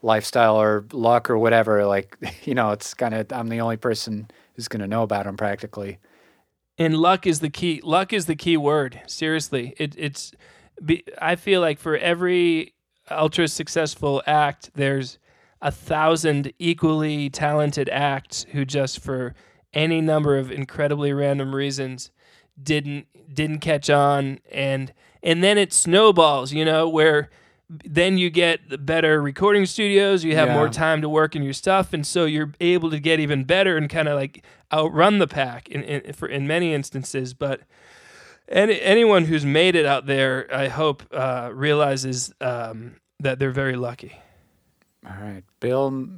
[0.03, 1.85] lifestyle or luck or whatever.
[1.87, 5.25] Like, you know, it's kind of, I'm the only person who's going to know about
[5.25, 5.99] them practically.
[6.79, 7.81] And luck is the key.
[7.83, 9.01] Luck is the key word.
[9.07, 10.33] Seriously, it, it's.
[10.83, 12.73] Be, I feel like for every
[13.11, 15.19] ultra successful act, there's
[15.63, 19.35] a thousand equally talented acts who just for
[19.75, 22.11] any number of incredibly random reasons
[22.63, 24.93] didn't didn't catch on and
[25.23, 27.31] and then it snowballs you know where
[27.69, 30.55] then you get the better recording studios you have Yeah.
[30.55, 33.77] more time to work in your stuff and so you're able to get even better
[33.77, 37.61] and kind of like outrun the pack in, in for in many instances but
[38.49, 43.77] any, anyone who's made it out there i hope uh, realizes um, that they're very
[43.77, 44.13] lucky
[45.07, 45.43] All right.
[45.61, 46.09] Bill,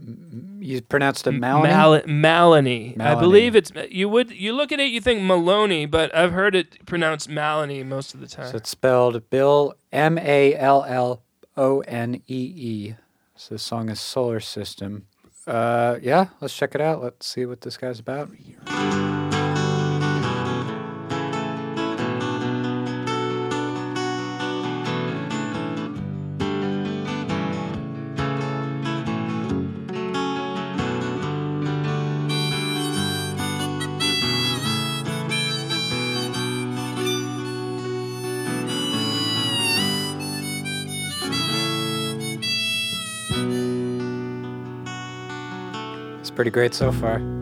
[0.58, 1.68] you pronounced it Maloney?
[1.68, 2.96] Mal- Maloney.
[2.98, 6.54] I believe it's you would you look at it you think Maloney, but I've heard
[6.54, 8.50] it pronounced Maloney most of the time.
[8.50, 11.22] So it's spelled Bill M A L L
[11.56, 12.94] O N E E.
[13.36, 15.06] So the song is Solar System.
[15.46, 17.02] Uh, yeah, let's check it out.
[17.02, 18.30] Let's see what this guy's about.
[46.42, 47.41] Pretty great so far.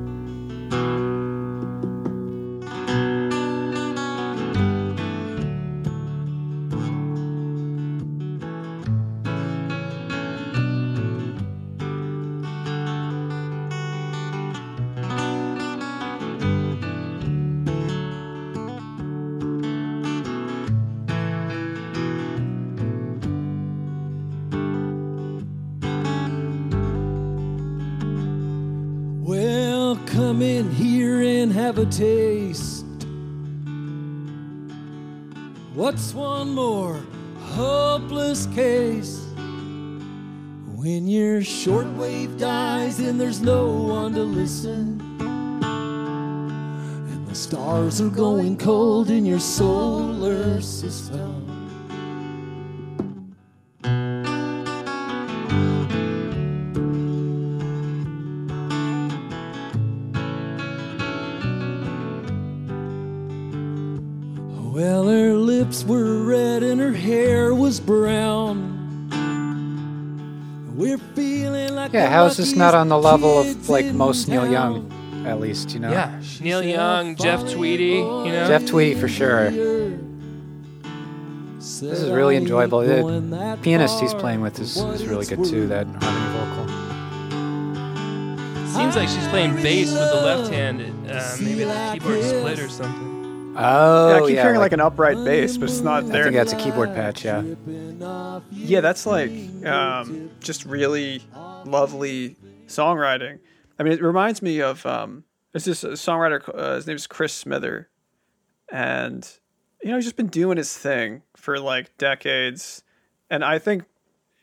[30.20, 32.84] Come in here and have a taste.
[35.72, 37.00] What's one more
[37.38, 39.18] hopeless case?
[40.76, 45.00] When your shortwave dies and there's no one to listen,
[47.10, 51.49] and the stars are going cold in your solar system.
[71.92, 74.48] Yeah, how is this not on the level of like most Neil.
[74.50, 74.90] Young,
[75.26, 75.90] at least, you know?
[75.90, 78.46] yeah, Neil Young, Jeff Tweedy, you know.
[78.46, 79.50] Jeff Tweedy for sure.
[79.50, 79.98] This
[81.80, 82.80] This is really enjoyable.
[82.80, 86.66] The pianist he's playing with is, is really good too, that harmony vocal.
[88.68, 90.80] Seems like she's playing bass with the left hand.
[91.10, 93.08] Uh, maybe the keyboard split or something.
[93.56, 96.20] Oh, yeah, I keep yeah, hearing like, an upright bass, but it's not there.
[96.20, 97.42] I think that's a keyboard patch, yeah.
[98.52, 99.32] Yeah, that's like
[99.66, 101.20] um, just really
[101.64, 102.36] lovely
[102.66, 103.38] songwriting.
[103.78, 106.42] I mean, it reminds me of um, this songwriter.
[106.54, 107.88] Uh, his name is Chris Smither,
[108.70, 109.28] and
[109.82, 112.82] you know he's just been doing his thing for like decades,
[113.30, 113.84] and I think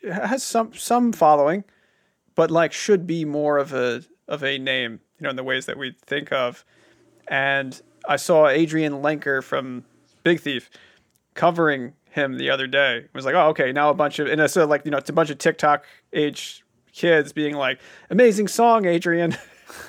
[0.02, 1.64] has some some following,
[2.34, 5.66] but like should be more of a of a name, you know, in the ways
[5.66, 6.64] that we think of.
[7.28, 9.84] And I saw Adrianne Lenker from
[10.22, 10.70] Big Thief
[11.34, 12.98] covering him the other day.
[12.98, 14.98] It was like, oh, okay, now a bunch of and it's so like you know
[14.98, 16.64] it's a bunch of TikTok age
[16.98, 17.80] kids being like,
[18.10, 19.38] amazing song, Adrianne.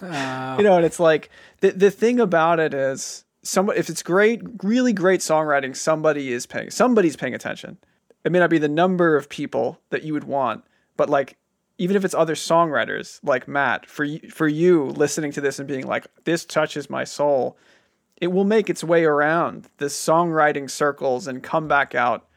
[0.02, 0.56] Oh.
[0.58, 1.30] you know, and it's like
[1.60, 6.46] the the thing about it is some if it's great, really great songwriting, somebody is
[6.46, 7.78] paying somebody's paying attention.
[8.24, 10.64] It may not be the number of people that you would want,
[10.98, 11.38] but like
[11.80, 15.68] even if it's other songwriters like Matt, for you, for you listening to this and
[15.68, 17.58] being like, this touches my soul,
[18.18, 22.28] it will make its way around the songwriting circles and come back out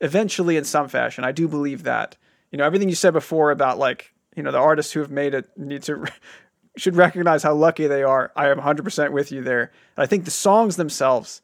[0.00, 1.24] eventually in some fashion.
[1.24, 2.16] I do believe that.
[2.52, 5.34] You know, everything you said before about like, you know, the artists who have made
[5.34, 6.04] it need to
[6.76, 8.32] should recognize how lucky they are.
[8.34, 9.72] I am 100% with you there.
[9.96, 11.42] I think the songs themselves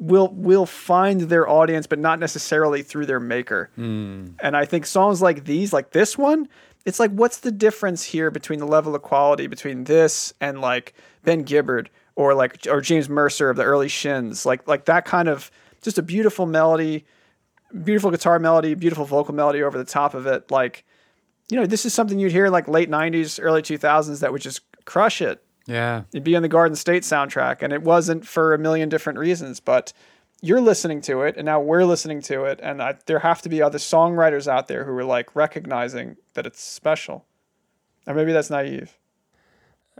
[0.00, 3.70] will will find their audience but not necessarily through their maker.
[3.76, 4.26] Hmm.
[4.40, 6.48] And I think songs like these, like this one,
[6.84, 10.94] it's like what's the difference here between the level of quality between this and like
[11.22, 15.28] Ben Gibbard or like or James Mercer of the early Shins, like like that kind
[15.28, 15.50] of
[15.84, 17.04] just a beautiful melody,
[17.82, 20.50] beautiful guitar melody, beautiful vocal melody over the top of it.
[20.50, 20.84] Like,
[21.50, 24.62] you know, this is something you'd hear like late '90s, early 2000s that would just
[24.84, 25.42] crush it.
[25.66, 26.02] Yeah.
[26.12, 29.60] It'd be on the Garden State soundtrack, and it wasn't for a million different reasons.
[29.60, 29.92] But
[30.42, 33.48] you're listening to it, and now we're listening to it, and I, there have to
[33.48, 37.24] be other songwriters out there who are like recognizing that it's special,
[38.06, 38.98] or maybe that's naive.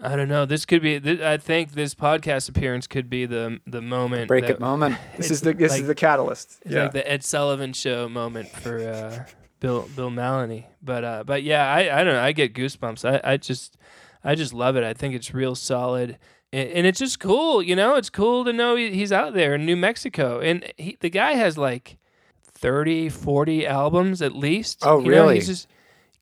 [0.02, 0.44] I don't know.
[0.44, 0.98] This could be.
[0.98, 4.28] Th- I think this podcast appearance could be the the moment.
[4.28, 4.96] Break that- it moment.
[5.16, 6.60] This is the this like- is the catalyst.
[6.64, 9.24] It's yeah, like the Ed Sullivan show moment for uh,
[9.64, 10.66] Bill Bill Mallonee.
[10.82, 12.22] But uh, but yeah, I, I don't know.
[12.22, 13.02] I get goosebumps.
[13.08, 13.78] I, I just
[14.22, 14.84] I just love it.
[14.84, 16.18] I think it's real solid.
[16.52, 17.94] And, and it's just cool, you know.
[17.94, 21.32] It's cool to know he, he's out there in New Mexico, and he, the guy
[21.32, 21.96] has like
[22.52, 24.80] 30, 40 albums at least.
[24.82, 25.34] Oh, You know, really?
[25.36, 25.68] he's just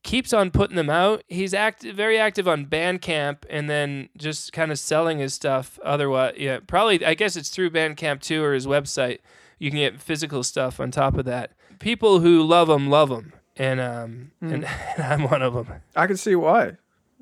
[0.04, 1.24] keeps on putting them out.
[1.28, 5.80] He's active, very active on Bandcamp, and then just kind of selling his stuff.
[5.84, 9.18] Otherwise, yeah, probably I guess it's through Bandcamp too or his website.
[9.58, 11.52] You can get physical stuff on top of that.
[11.82, 14.64] People who love them love them, and um, and,
[14.96, 15.66] and I'm one of them.
[15.96, 16.76] I can see why.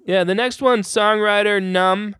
[0.04, 2.14] Yeah, the next one, songwriter Numb.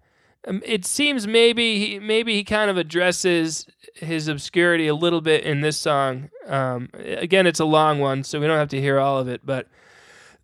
[0.47, 5.45] Um, it seems maybe he maybe he kind of addresses his obscurity a little bit
[5.45, 6.31] in this song.
[6.47, 9.45] Um, again, it's a long one, so we don't have to hear all of it.
[9.45, 9.69] But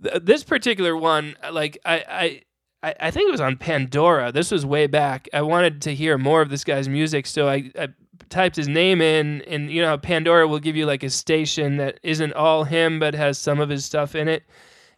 [0.02, 2.42] th- this particular one, like I, I
[2.82, 4.32] I I think it was on Pandora.
[4.32, 5.28] This was way back.
[5.32, 7.88] I wanted to hear more of this guy's music, so I, I
[8.28, 12.00] typed his name in, and you know, Pandora will give you like a station that
[12.02, 14.44] isn't all him, but has some of his stuff in it?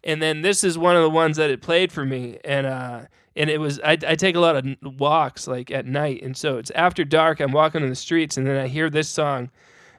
[0.04, 3.02] And then this is one of the ones that it played for me and uh
[3.38, 4.64] and it was I, I take a lot of
[4.98, 8.46] walks like at night and so it's after dark i'm walking in the streets and
[8.46, 9.50] then i hear this song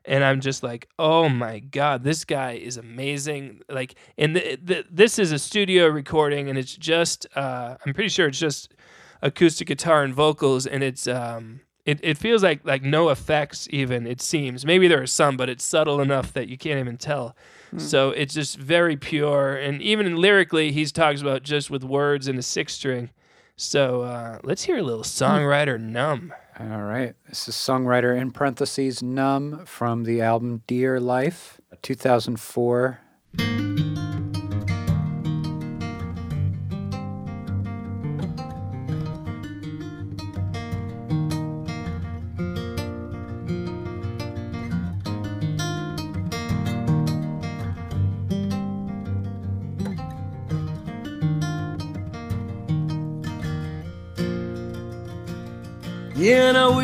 [0.05, 3.61] and i'm just like oh my god this guy is amazing.
[3.70, 8.09] Like and the, the, this is a studio recording and it's just uh i'm pretty
[8.09, 8.74] sure it's just
[9.22, 14.06] acoustic guitar and vocals and it's um it, it feels like like no effects even
[14.06, 14.66] it seems.
[14.66, 17.36] Maybe there are some but it's subtle enough that you can't even tell.
[17.78, 22.40] So it's just very pure and even lyrically he talks about just with words and
[22.40, 23.12] a six string.
[23.56, 26.34] So uh, let's hear a little songwriter numb.
[26.60, 27.14] All right.
[27.28, 33.00] This is songwriter in parentheses Numb from the album Dear Life, 2004.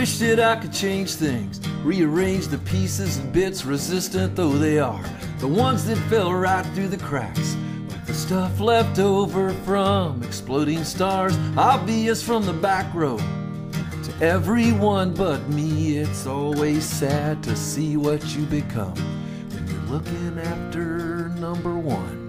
[0.06, 5.04] Wish that I could change things, rearrange the pieces and bits, resistant though they are.
[5.40, 7.58] The ones that fell right through the cracks,
[7.90, 13.18] like the stuff left over from exploding stars, obvious from the back row.
[13.18, 18.94] To everyone but me, it's always sad to see what you become
[19.56, 22.25] when you're looking after number one.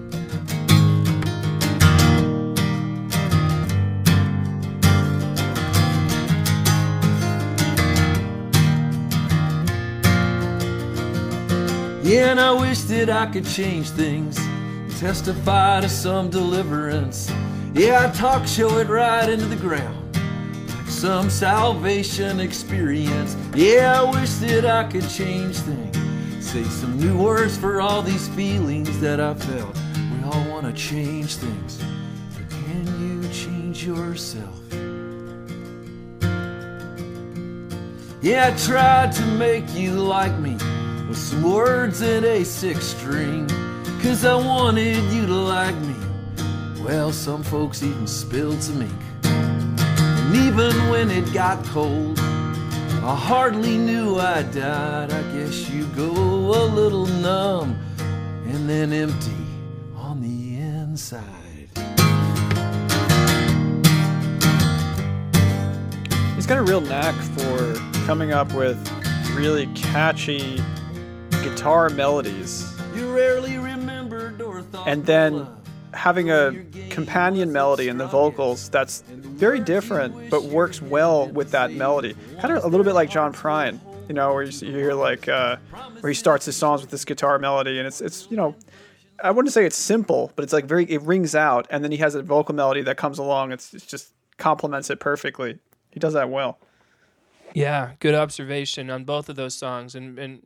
[12.14, 14.36] And I wish that I could change things,
[15.00, 17.32] testify to some deliverance.
[17.74, 20.16] Yeah, I'd talk show it right into the ground,
[20.68, 23.36] like some salvation experience.
[23.57, 28.28] Yeah, I wish that I could change things, say some new words for all these
[28.28, 29.76] feelings that I felt.
[30.12, 31.82] We all want to change things,
[32.36, 34.54] but can you change yourself?
[38.22, 40.57] Yeah, I tried to make you like me
[41.09, 43.48] with words and a six string.
[44.02, 45.94] Cause I wanted you to like me.
[46.82, 48.92] Well, some folks even spilled some ink.
[49.24, 55.12] And even when it got cold, I hardly knew I died.
[55.12, 57.78] I guess you go a little numb
[58.46, 59.32] and then empty
[59.96, 61.22] on the inside.
[66.34, 67.74] He's got a real knack for
[68.07, 68.78] coming up with
[69.34, 70.62] really catchy
[71.51, 74.42] guitar melodies You rarely remembered
[74.84, 75.47] and then
[75.94, 81.72] having a companion melody in the vocals that's very different but works well with that
[81.72, 82.14] melody.
[82.40, 83.78] Kind of a little bit like John Prine,
[84.09, 85.57] you know, where you, you hear like uh,
[86.01, 88.55] where he starts his songs with this guitar melody and it's it's you know
[89.22, 91.99] I wouldn't say it's simple, but it's like very it rings out and then he
[91.99, 93.53] has a vocal melody that comes along.
[93.53, 95.59] It's, it's just complements it perfectly.
[95.90, 96.59] He does that well.
[97.55, 100.42] Yeah, good observation on both of those songs, and and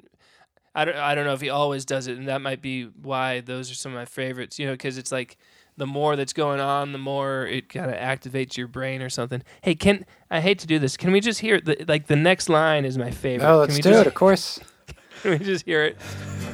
[0.75, 3.41] I don't I don't know if he always does it, and that might be why
[3.41, 4.59] those are some of my favorites.
[4.59, 5.37] You know, because it's like
[5.77, 9.43] the more that's going on, the more it kind of activates your brain or something.
[9.62, 10.97] Hey, can I hate to do this?
[10.97, 13.49] Can we just hear the like the next line is my favorite?
[13.49, 14.61] Oh, let's we do just, it, of course.
[15.23, 15.99] Can we just hear it?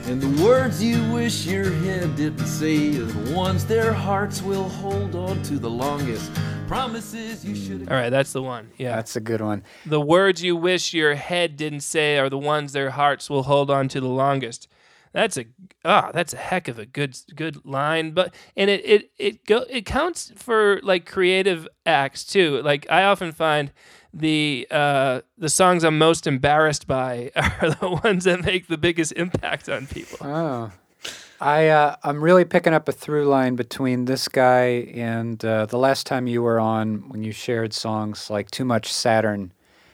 [0.07, 4.69] And the words you wish your head didn't say are the ones their hearts will
[4.69, 6.33] hold on to the longest.
[6.69, 8.71] Promises you should All right, that's the one.
[8.77, 8.97] Yeah.
[8.97, 9.63] That's a good one.
[9.85, 13.71] the words you wish your head didn't say are the ones their hearts will hold
[13.71, 14.69] on to the longest.
[15.13, 15.47] That's a
[15.85, 18.11] ah, that's a heck of a good good line.
[18.11, 22.61] But and it it it go it counts for like creative acts too.
[22.63, 23.73] Like I often find
[24.13, 29.13] the uh the songs I'm most embarrassed by are the ones that make the biggest
[29.13, 30.19] impact on people.
[30.21, 30.73] Oh.
[31.41, 35.79] I uh, I'm really picking up a through line between this guy and uh, the
[35.79, 39.53] last time you were on when you shared songs like Too Much Saturn.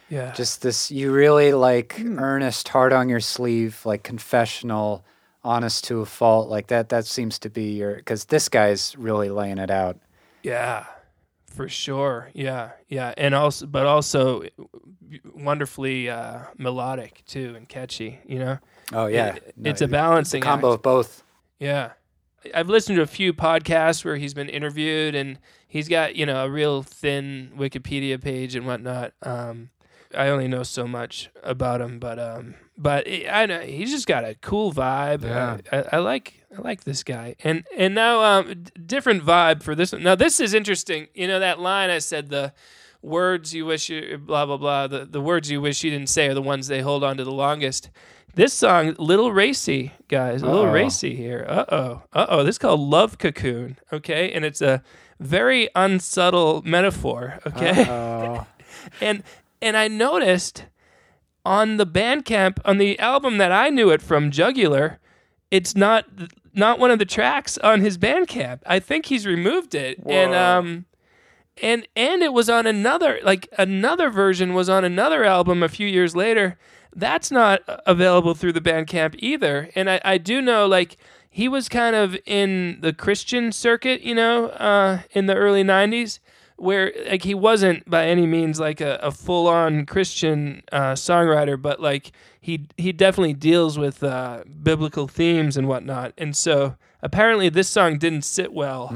[0.08, 0.32] Yeah.
[0.32, 5.04] Just this, you really like earnest, hard on your sleeve, like confessional,
[5.42, 6.48] honest to a fault.
[6.50, 6.90] Like that.
[6.90, 9.98] That seems to be your because this guy's really laying it out.
[10.42, 10.84] Yeah,
[11.46, 12.30] for sure.
[12.34, 14.42] Yeah, yeah, and also, but also
[15.34, 18.20] wonderfully uh, melodic too and catchy.
[18.26, 18.58] You know,
[18.92, 20.74] Oh yeah, It- No, it's a balancing combo act.
[20.78, 21.22] of both.
[21.62, 21.92] Yeah.
[22.52, 25.38] I've listened to a few podcasts where he's been interviewed and
[25.68, 29.12] he's got, you know, a real thin Wikipedia page and whatnot.
[29.22, 29.70] Um,
[30.14, 34.06] I only know so much about him, but um, but I I know he's just
[34.06, 35.22] got a cool vibe.
[35.22, 35.58] Yeah.
[35.70, 39.74] I, I, I like I like this guy, and and now um, different vibe for
[39.74, 39.92] this.
[39.92, 40.02] one.
[40.02, 41.06] Now this is interesting.
[41.14, 42.52] You know that line I said the
[43.00, 46.28] words you wish you blah blah blah the the words you wish you didn't say
[46.28, 47.88] are the ones they hold on to the longest.
[48.34, 50.72] This song, little racy, guys, a little Uh-oh.
[50.72, 51.44] racy here.
[51.46, 52.44] Uh oh, uh oh.
[52.44, 53.76] This is called Love Cocoon.
[53.92, 54.82] Okay, and it's a
[55.20, 57.38] very unsubtle metaphor.
[57.46, 58.40] Okay,
[59.02, 59.22] and
[59.60, 60.64] and I noticed
[61.44, 64.98] on the Bandcamp on the album that I knew it from, Jugular,
[65.50, 66.06] it's not
[66.54, 68.60] not one of the tracks on his Bandcamp.
[68.64, 70.86] I think he's removed it, and um,
[71.62, 75.86] and and it was on another like another version was on another album a few
[75.86, 76.56] years later.
[76.94, 79.70] That's not available through the Bandcamp either.
[79.74, 80.96] And I, I do know like
[81.30, 86.18] he was kind of in the Christian circuit, you know, uh, in the early '90s,
[86.56, 91.80] where like he wasn't by any means like a, a full-on Christian uh, songwriter, but
[91.80, 96.12] like he he definitely deals with uh, biblical themes and whatnot.
[96.18, 98.88] And so apparently this song didn't sit well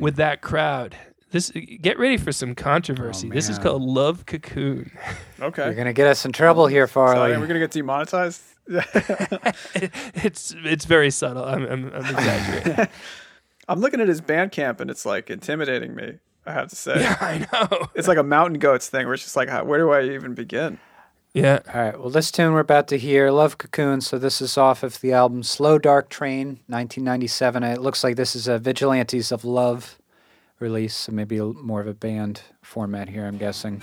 [0.00, 0.96] with that crowd.
[1.34, 3.28] This get ready for some controversy.
[3.28, 4.96] Oh, this is called Love Cocoon.
[5.40, 5.64] Okay.
[5.64, 7.36] you're gonna get us in trouble here, So, Farley.
[7.36, 8.40] we're gonna get demonetized.
[8.68, 11.44] it's it's very subtle.
[11.44, 12.86] I'm I'm, I'm exaggerating.
[13.68, 16.20] I'm looking at his Bandcamp and it's like intimidating me.
[16.46, 17.88] I have to say, yeah, I know.
[17.96, 20.34] it's like a mountain goats thing where it's just like, how, where do I even
[20.34, 20.78] begin?
[21.32, 21.58] Yeah.
[21.74, 21.98] All right.
[21.98, 24.02] Well, this tune we're about to hear, Love Cocoon.
[24.02, 27.64] So this is off of the album Slow Dark Train, 1997.
[27.64, 29.98] It looks like this is a Vigilantes of Love
[30.64, 33.82] release, maybe more of a band format here, I'm guessing.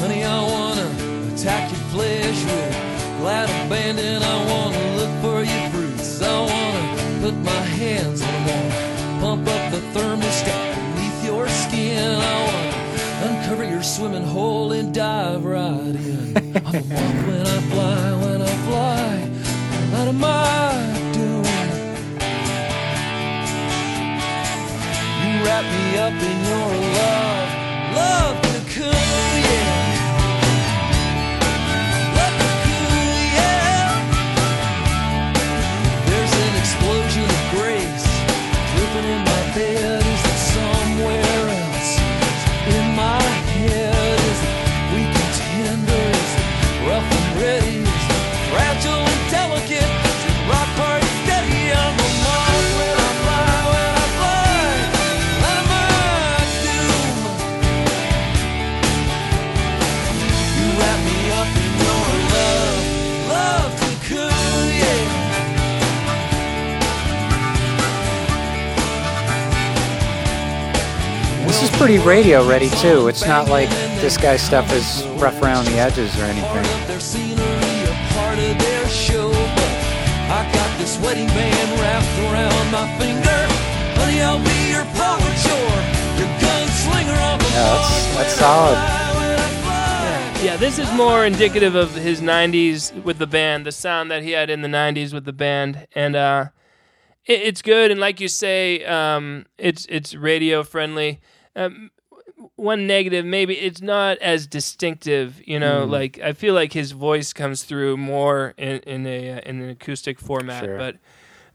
[0.00, 0.88] Honey, I wanna
[1.32, 2.74] attack your flesh with
[3.20, 4.20] glad abandon.
[4.34, 6.20] I wanna look for your fruits.
[6.20, 6.84] I wanna
[7.22, 8.40] put my hands on
[9.22, 12.10] pump up the thermostat beneath your skin.
[12.32, 12.72] I wanna
[13.28, 16.36] uncover your swimming hole and dive right in.
[16.66, 18.31] I'm a when I fly,
[25.98, 27.41] up in your love,
[71.82, 73.08] pretty radio ready, too.
[73.08, 73.68] It's not like
[74.00, 76.58] this guy's stuff is rough around the edges or anything.
[76.58, 79.72] Of their scenery, a part of their show, but
[80.30, 83.40] I got this wedding band wrapped around my finger.
[83.98, 85.82] Honey, I'll be your poet chore,
[86.22, 87.18] your gunslinger.
[87.18, 88.78] I'm Yeah, that's- that's solid.
[88.78, 90.44] I fly, when I fly.
[90.44, 94.30] Yeah, this is more indicative of his 90s with the band, the sound that he
[94.30, 95.88] had in the 90s with the band.
[95.96, 96.44] And uh,
[97.26, 97.90] it, it's good.
[97.90, 101.18] And like you say, um, it's, it's radio friendly.
[101.56, 101.90] Um,
[102.56, 107.32] one negative, maybe it's not as distinctive, you know, like I feel like his voice
[107.32, 110.76] comes through more in, in a uh, in an acoustic format, Sure.
[110.78, 110.96] but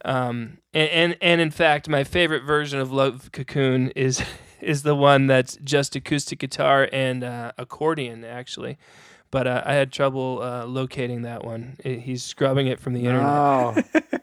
[0.06, 4.22] um and, and and in fact my favorite version of Love Cocoon is
[4.62, 8.78] is the one that's just acoustic guitar and uh, accordion actually.
[9.30, 11.78] But uh, I had trouble uh, locating that one.
[11.84, 13.28] I- he's scrubbing it from the internet.
[13.28, 13.76] Oh,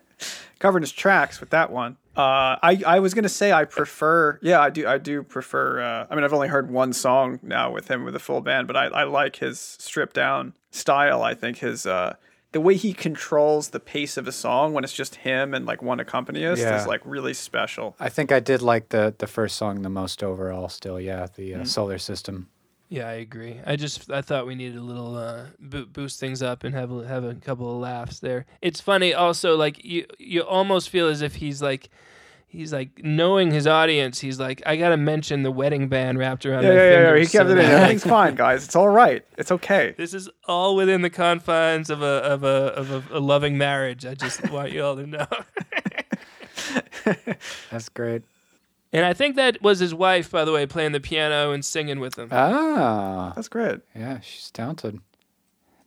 [0.59, 1.99] covering his tracks with that one.
[2.17, 4.39] Uh, I I was gonna say I prefer.
[4.43, 4.87] Yeah, I do.
[4.87, 5.81] I do prefer.
[5.83, 8.67] Uh, I mean, I've only heard one song now with him with a full band,
[8.67, 11.23] but I, I like his stripped down style.
[11.23, 12.15] I think his uh,
[12.53, 15.83] the way he controls the pace of a song when it's just him and like
[15.83, 16.81] one accompanist Yeah.
[16.81, 17.97] is like really special.
[17.99, 20.69] I think I did like the the first song the most overall.
[20.69, 22.49] Still, yeah, the uh, Solar System.
[22.89, 23.61] Yeah, I agree.
[23.67, 27.07] I just I thought we needed a little uh, boost things up and have a,
[27.07, 28.47] have a couple of laughs there.
[28.63, 31.89] It's funny also like you you almost feel as if he's like
[32.47, 34.21] he's like knowing his audience.
[34.21, 36.91] He's like I got to mention the wedding band wrapped around Yeah, my yeah, yeah,
[36.97, 37.17] finger.
[37.17, 37.23] yeah.
[37.25, 37.65] He kept so it in.
[37.71, 38.65] Everything's fine, guys.
[38.65, 39.25] It's all right.
[39.39, 39.95] It's okay.
[39.97, 44.05] This is all within the confines of a of a of a, a loving marriage.
[44.07, 45.27] I just want you all to know.
[47.71, 48.23] That's great.
[48.95, 51.99] And I think that was his wife, by the way, playing the piano and singing
[52.01, 52.29] with him.
[52.31, 53.81] Ah, That's great.
[53.95, 55.01] yeah, she's talented.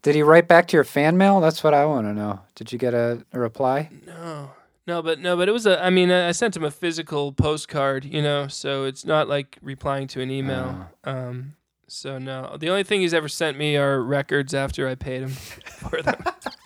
[0.02, 1.40] Did he write back to your fan mail?
[1.40, 2.42] That's what I want to know.
[2.56, 3.90] Did you get a, a reply?
[4.06, 4.52] No,
[4.86, 5.84] no, but no, but it was a.
[5.84, 10.08] I mean, I sent him a physical postcard, you know, so it's not like replying
[10.10, 10.88] to an email.
[11.04, 11.56] Um,
[11.88, 15.30] so no, the only thing he's ever sent me are records after I paid him
[15.80, 16.22] for them.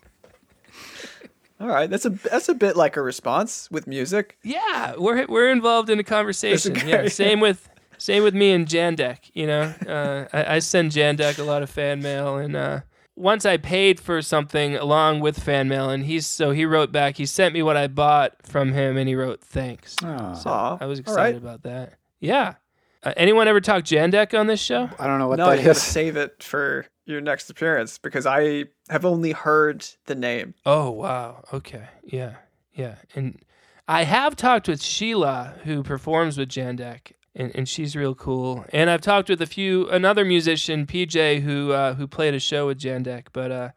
[1.62, 4.38] All right, that's a that's a bit like a response with music.
[4.44, 6.74] yeah, we're we're involved in a conversation.
[6.74, 9.30] That's Yeah, same with same with me and Jandek.
[9.34, 12.80] You know, uh, I, I send Jandek a lot of fan mail, and uh,
[13.16, 17.18] once I paid for something along with fan mail, and he's so he wrote back.
[17.18, 19.98] He sent me what I bought from him, and he wrote thanks.
[20.04, 21.36] Oh, So I was excited right.
[21.36, 21.94] about that.
[22.20, 22.56] Yeah.
[23.04, 24.90] Uh, anyone ever talk Jandek on this show?
[25.00, 25.82] I don't know what no, that you gotta is.
[25.82, 30.54] save it for your next appearance because I have only heard the name.
[30.66, 31.44] Oh wow.
[31.54, 31.86] Okay.
[32.04, 32.36] Yeah.
[32.74, 32.96] Yeah.
[33.16, 33.40] And
[33.88, 38.64] I have talked with Sheila, who performs with Jandek, and, and she's real cool.
[38.72, 42.68] And I've talked with a few another musician, PJ, who uh, who played a show
[42.68, 43.28] with Jandek.
[43.34, 43.70] But uh,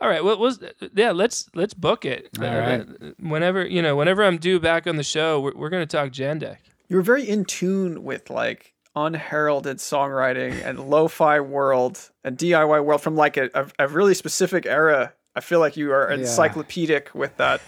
[0.00, 0.58] all right, what was
[0.94, 1.12] yeah?
[1.12, 2.28] Let's let's book it.
[2.40, 2.86] All Uh, right.
[3.20, 6.56] Whenever you know, whenever I'm due back on the show, we're, we're gonna talk Jandek.
[6.88, 13.00] You were very in tune with like unheralded songwriting and lo-fi world and DIY world
[13.00, 15.12] from like a, a, a really specific era.
[15.34, 16.16] I feel like you are Yeah.
[16.18, 17.60] encyclopedic with that.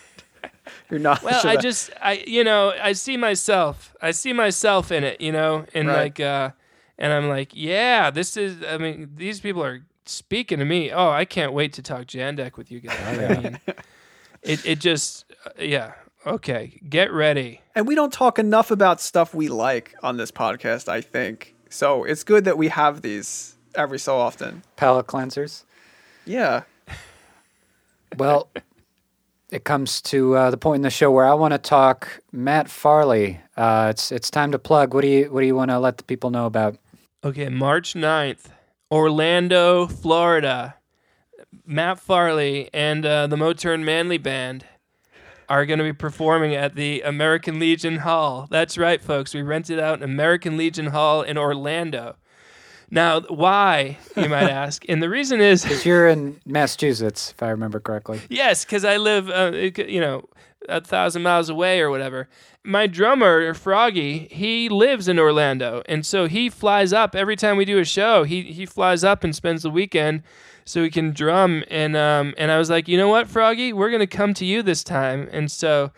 [0.90, 1.22] You're not.
[1.22, 5.32] Well, I just I you know I see myself I see myself in it, you
[5.32, 5.96] know, and Right.
[6.02, 6.50] like uh,
[6.98, 8.62] and I'm like, yeah, this is.
[8.68, 10.90] I mean, these people are speaking to me.
[10.92, 12.98] Oh, I can't wait to talk Jandek with you guys.
[13.00, 13.60] I mean,
[14.42, 15.92] it it just uh, yeah.
[16.26, 17.60] Okay, get ready.
[17.74, 20.88] and we don't talk enough about stuff we like on this podcast.
[20.88, 22.04] I think so.
[22.04, 24.62] It's good that we have these every so often.
[24.76, 25.64] Palate cleansers.
[26.24, 26.62] Yeah.
[28.18, 28.50] Well,
[29.50, 32.68] it comes to uh, the point in the show where I want to talk Matt
[32.68, 33.40] Farley.
[33.56, 34.92] Uh, it's it's time to plug.
[34.92, 36.76] What do you what do you want to let the people know about?
[37.24, 38.50] Okay, March 9th,
[38.90, 40.74] Orlando, Florida.
[41.64, 44.66] Matt Farley and uh, the Motern Manly Band
[45.52, 48.48] are going to be performing at the American Legion Hall.
[48.50, 49.34] That's right, folks.
[49.34, 52.16] We rented out an American Legion Hall in Orlando.
[52.90, 54.82] Now, why, you might ask?
[54.88, 55.62] And the reason is.
[55.62, 58.22] Because You're in Massachusetts, if I remember correctly.
[58.30, 60.24] Yes, because I live, uh, you know,
[60.70, 62.30] a thousand miles away or whatever.
[62.64, 67.66] My drummer Froggy, he lives in Orlando, and so he flies up every time we
[67.66, 68.24] do a show.
[68.24, 70.22] He he flies up and spends the weekend
[70.64, 71.64] so he can drum.
[71.70, 74.62] And um and I was like, you know what, Froggy, we're gonna come to you
[74.62, 75.28] this time.
[75.32, 75.92] And so.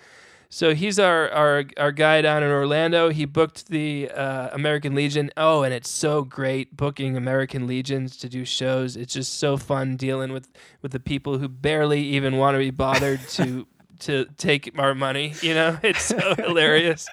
[0.51, 3.09] So he's our, our our guy down in Orlando.
[3.09, 5.33] He booked the uh, American Legion.
[5.37, 8.97] Oh, and it's so great booking American Legions to do shows.
[8.97, 10.49] It's just so fun dealing with
[10.81, 13.67] with the people who barely even want to be bothered to
[14.01, 15.35] to take our money.
[15.43, 17.09] You know, it's so hilarious.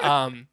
[0.00, 0.46] Um,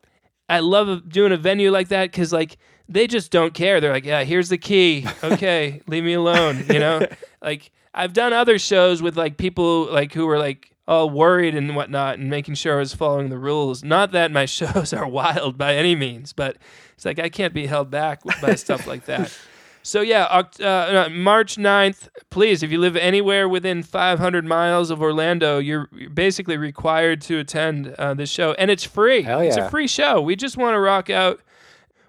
[0.49, 2.57] I love doing a venue like that because like
[2.93, 3.81] they just don't care.
[3.81, 5.05] They're like, yeah, here's the key.
[5.23, 6.65] Okay, leave me alone.
[6.69, 7.05] You know,
[7.41, 11.75] like I've done other shows with like people like who were like all worried and
[11.75, 13.83] whatnot and making sure I was following the rules.
[13.83, 16.57] Not that my shows are wild by any means, but
[16.95, 19.37] it's like I can't be held back by stuff like that.
[19.85, 25.57] So yeah, uh, March 9th, please, if you live anywhere within 500 miles of Orlando,
[25.59, 29.23] you're you're basically required to attend uh, this show, and it's free.
[29.23, 30.21] Hell It's a free show.
[30.21, 31.41] We just want to rock out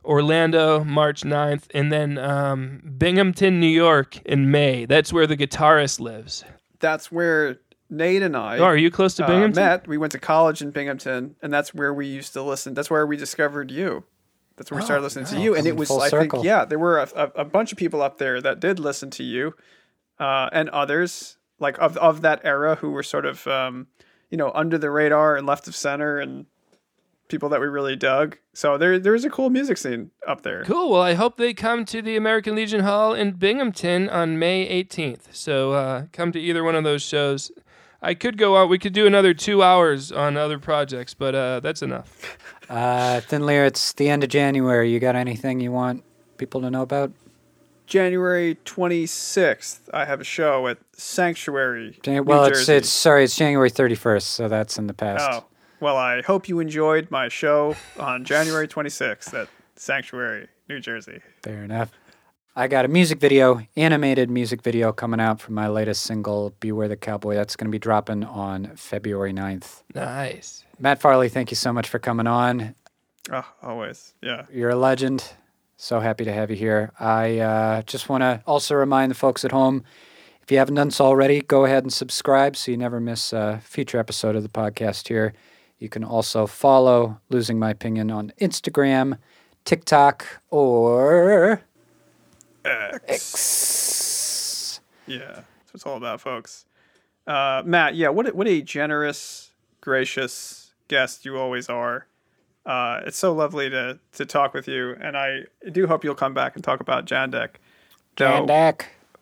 [0.05, 4.85] Orlando, March 9th, and then um, Binghamton, New York in May.
[4.87, 6.45] That's where the guitarist lives.
[6.81, 7.59] That's where
[7.91, 9.63] Nate and I Oh, are you close to uh, Binghamton?
[9.63, 9.89] met.
[9.89, 12.75] We went to college in Binghamton, and that's where we used to listen.
[12.75, 14.05] That's where we discovered you.
[14.57, 16.39] That's where we started listening to you, and it Full was I circle.
[16.39, 19.11] think yeah, there were a, a, a bunch of people up there that did listen
[19.11, 19.55] to you,
[20.21, 23.89] uh, and others like of of that era who were sort of um,
[24.31, 26.47] you know under the radar and left of center and
[27.29, 28.39] people that we really dug.
[28.53, 30.65] So there there's a cool music scene up there.
[30.65, 30.91] Cool.
[30.91, 35.33] Well, I hope they come to the American Legion Hall in Binghamton on May 18th.
[35.35, 37.51] So uh, come to either one of those shows.
[38.03, 38.69] I could go out.
[38.69, 42.39] We could do another two hours on other projects, but uh, that's enough.
[42.67, 44.91] Uh, Thin Lear, it's the end of January.
[44.91, 46.03] You got anything you want
[46.39, 47.13] people to know about?
[47.87, 51.99] January 26th, I have a show at Sanctuary.
[52.03, 55.29] Jan- New well, it's it's sorry, it's January 31st, so that's in the past.
[55.31, 55.45] Oh,
[55.81, 61.21] well, I hope you enjoyed my show on January 26th at Sanctuary, New Jersey.
[61.43, 61.91] Fair enough.
[62.57, 66.87] I got a music video, animated music video coming out from my latest single, Beware
[66.87, 67.35] the Cowboy.
[67.35, 69.83] That's going to be dropping on February 9th.
[69.95, 70.65] Nice.
[70.79, 72.77] Matt Farley, thank you so much for coming on.
[73.33, 74.15] Oh, always.
[74.23, 74.47] Yeah.
[74.53, 75.33] You're a legend.
[75.77, 76.93] So happy to have you here.
[77.01, 79.85] I uh, just want to also remind the folks at home
[80.45, 83.63] if you haven't done so already, go ahead and subscribe so you never miss a
[83.65, 85.33] future episode of the podcast here.
[85.85, 89.19] You can also follow Losing My Opinion on Instagram,
[89.67, 91.61] TikTok, or
[92.65, 94.81] X.
[95.07, 95.19] Yeah.
[95.19, 96.65] That's what it's all about, folks.
[97.27, 99.51] Uh, Matt, yeah, what a, what a generous,
[99.83, 102.07] gracious guest you always are.
[102.65, 106.33] Uh, it's so lovely to to talk with you, and I do hope you'll come
[106.33, 107.57] back and talk about Jandek.
[108.17, 108.47] Though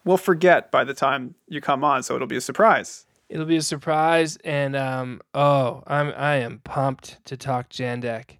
[0.04, 3.04] we'll forget by the time you come on, so it'll be a surprise.
[3.32, 8.36] It'll be a surprise, and um, oh, I'm I am pumped to talk Jandek,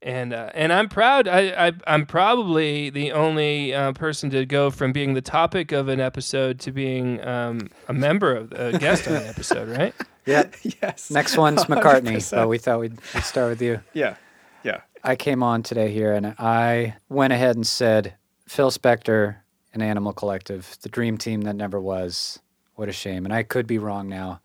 [0.00, 1.26] and uh, and I'm proud.
[1.26, 5.88] I, I I'm probably the only uh, person to go from being the topic of
[5.88, 9.92] an episode to being um, a member of a guest on the episode, right?
[10.26, 10.44] Yeah.
[10.62, 11.10] yes.
[11.10, 12.30] Next one's McCartney, 100%.
[12.30, 13.80] but we thought we'd, we'd start with you.
[13.94, 14.14] Yeah.
[14.62, 14.82] Yeah.
[15.02, 18.14] I came on today here and I went ahead and said
[18.46, 19.38] Phil Spector
[19.72, 22.38] and Animal Collective, the dream team that never was.
[22.76, 23.24] What a shame.
[23.24, 24.40] And I could be wrong now.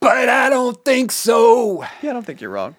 [0.00, 1.82] But I don't think so.
[2.02, 2.76] Yeah, I don't think you're wrong.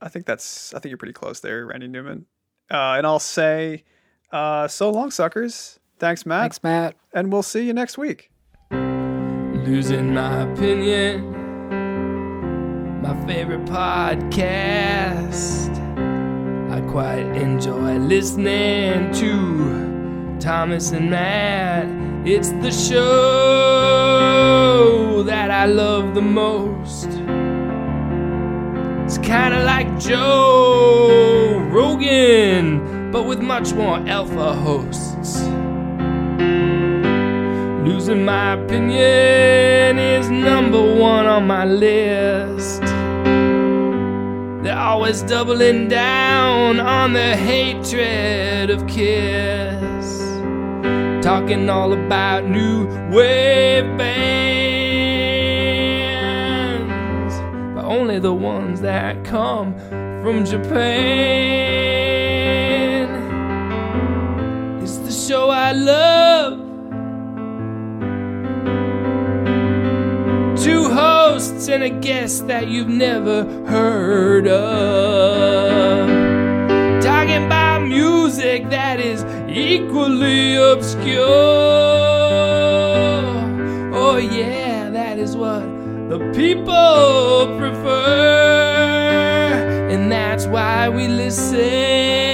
[0.00, 2.26] I think that's I think you're pretty close there, Randy Newman.
[2.70, 3.84] Uh, and I'll say,
[4.32, 5.78] uh, so long, suckers.
[5.98, 6.42] Thanks, Matt.
[6.42, 6.94] Thanks, Matt.
[7.12, 8.30] And we'll see you next week.
[8.70, 11.36] Losing my opinion.
[13.02, 15.70] My favorite podcast.
[16.70, 22.09] I quite enjoy listening to Thomas and Matt.
[22.22, 23.00] It's the show
[25.22, 27.06] that I love the most.
[29.06, 35.40] It's kind of like Joe Rogan, but with much more alpha hosts.
[37.88, 42.82] Losing my opinion is number one on my list.
[44.62, 49.99] They're always doubling down on their hatred of Kiss.
[51.22, 54.44] Talking all about new wave bands,
[57.74, 59.74] but only the ones that come
[60.22, 60.80] from Japan.
[64.82, 66.70] It's the show I love.
[70.62, 76.08] two hosts and a guest that you've never heard of.
[77.02, 81.26] Talking about music that is equally obscure.
[83.92, 85.62] Oh, yeah, that is what
[86.08, 89.10] the people prefer.
[89.90, 92.30] And that's why we listen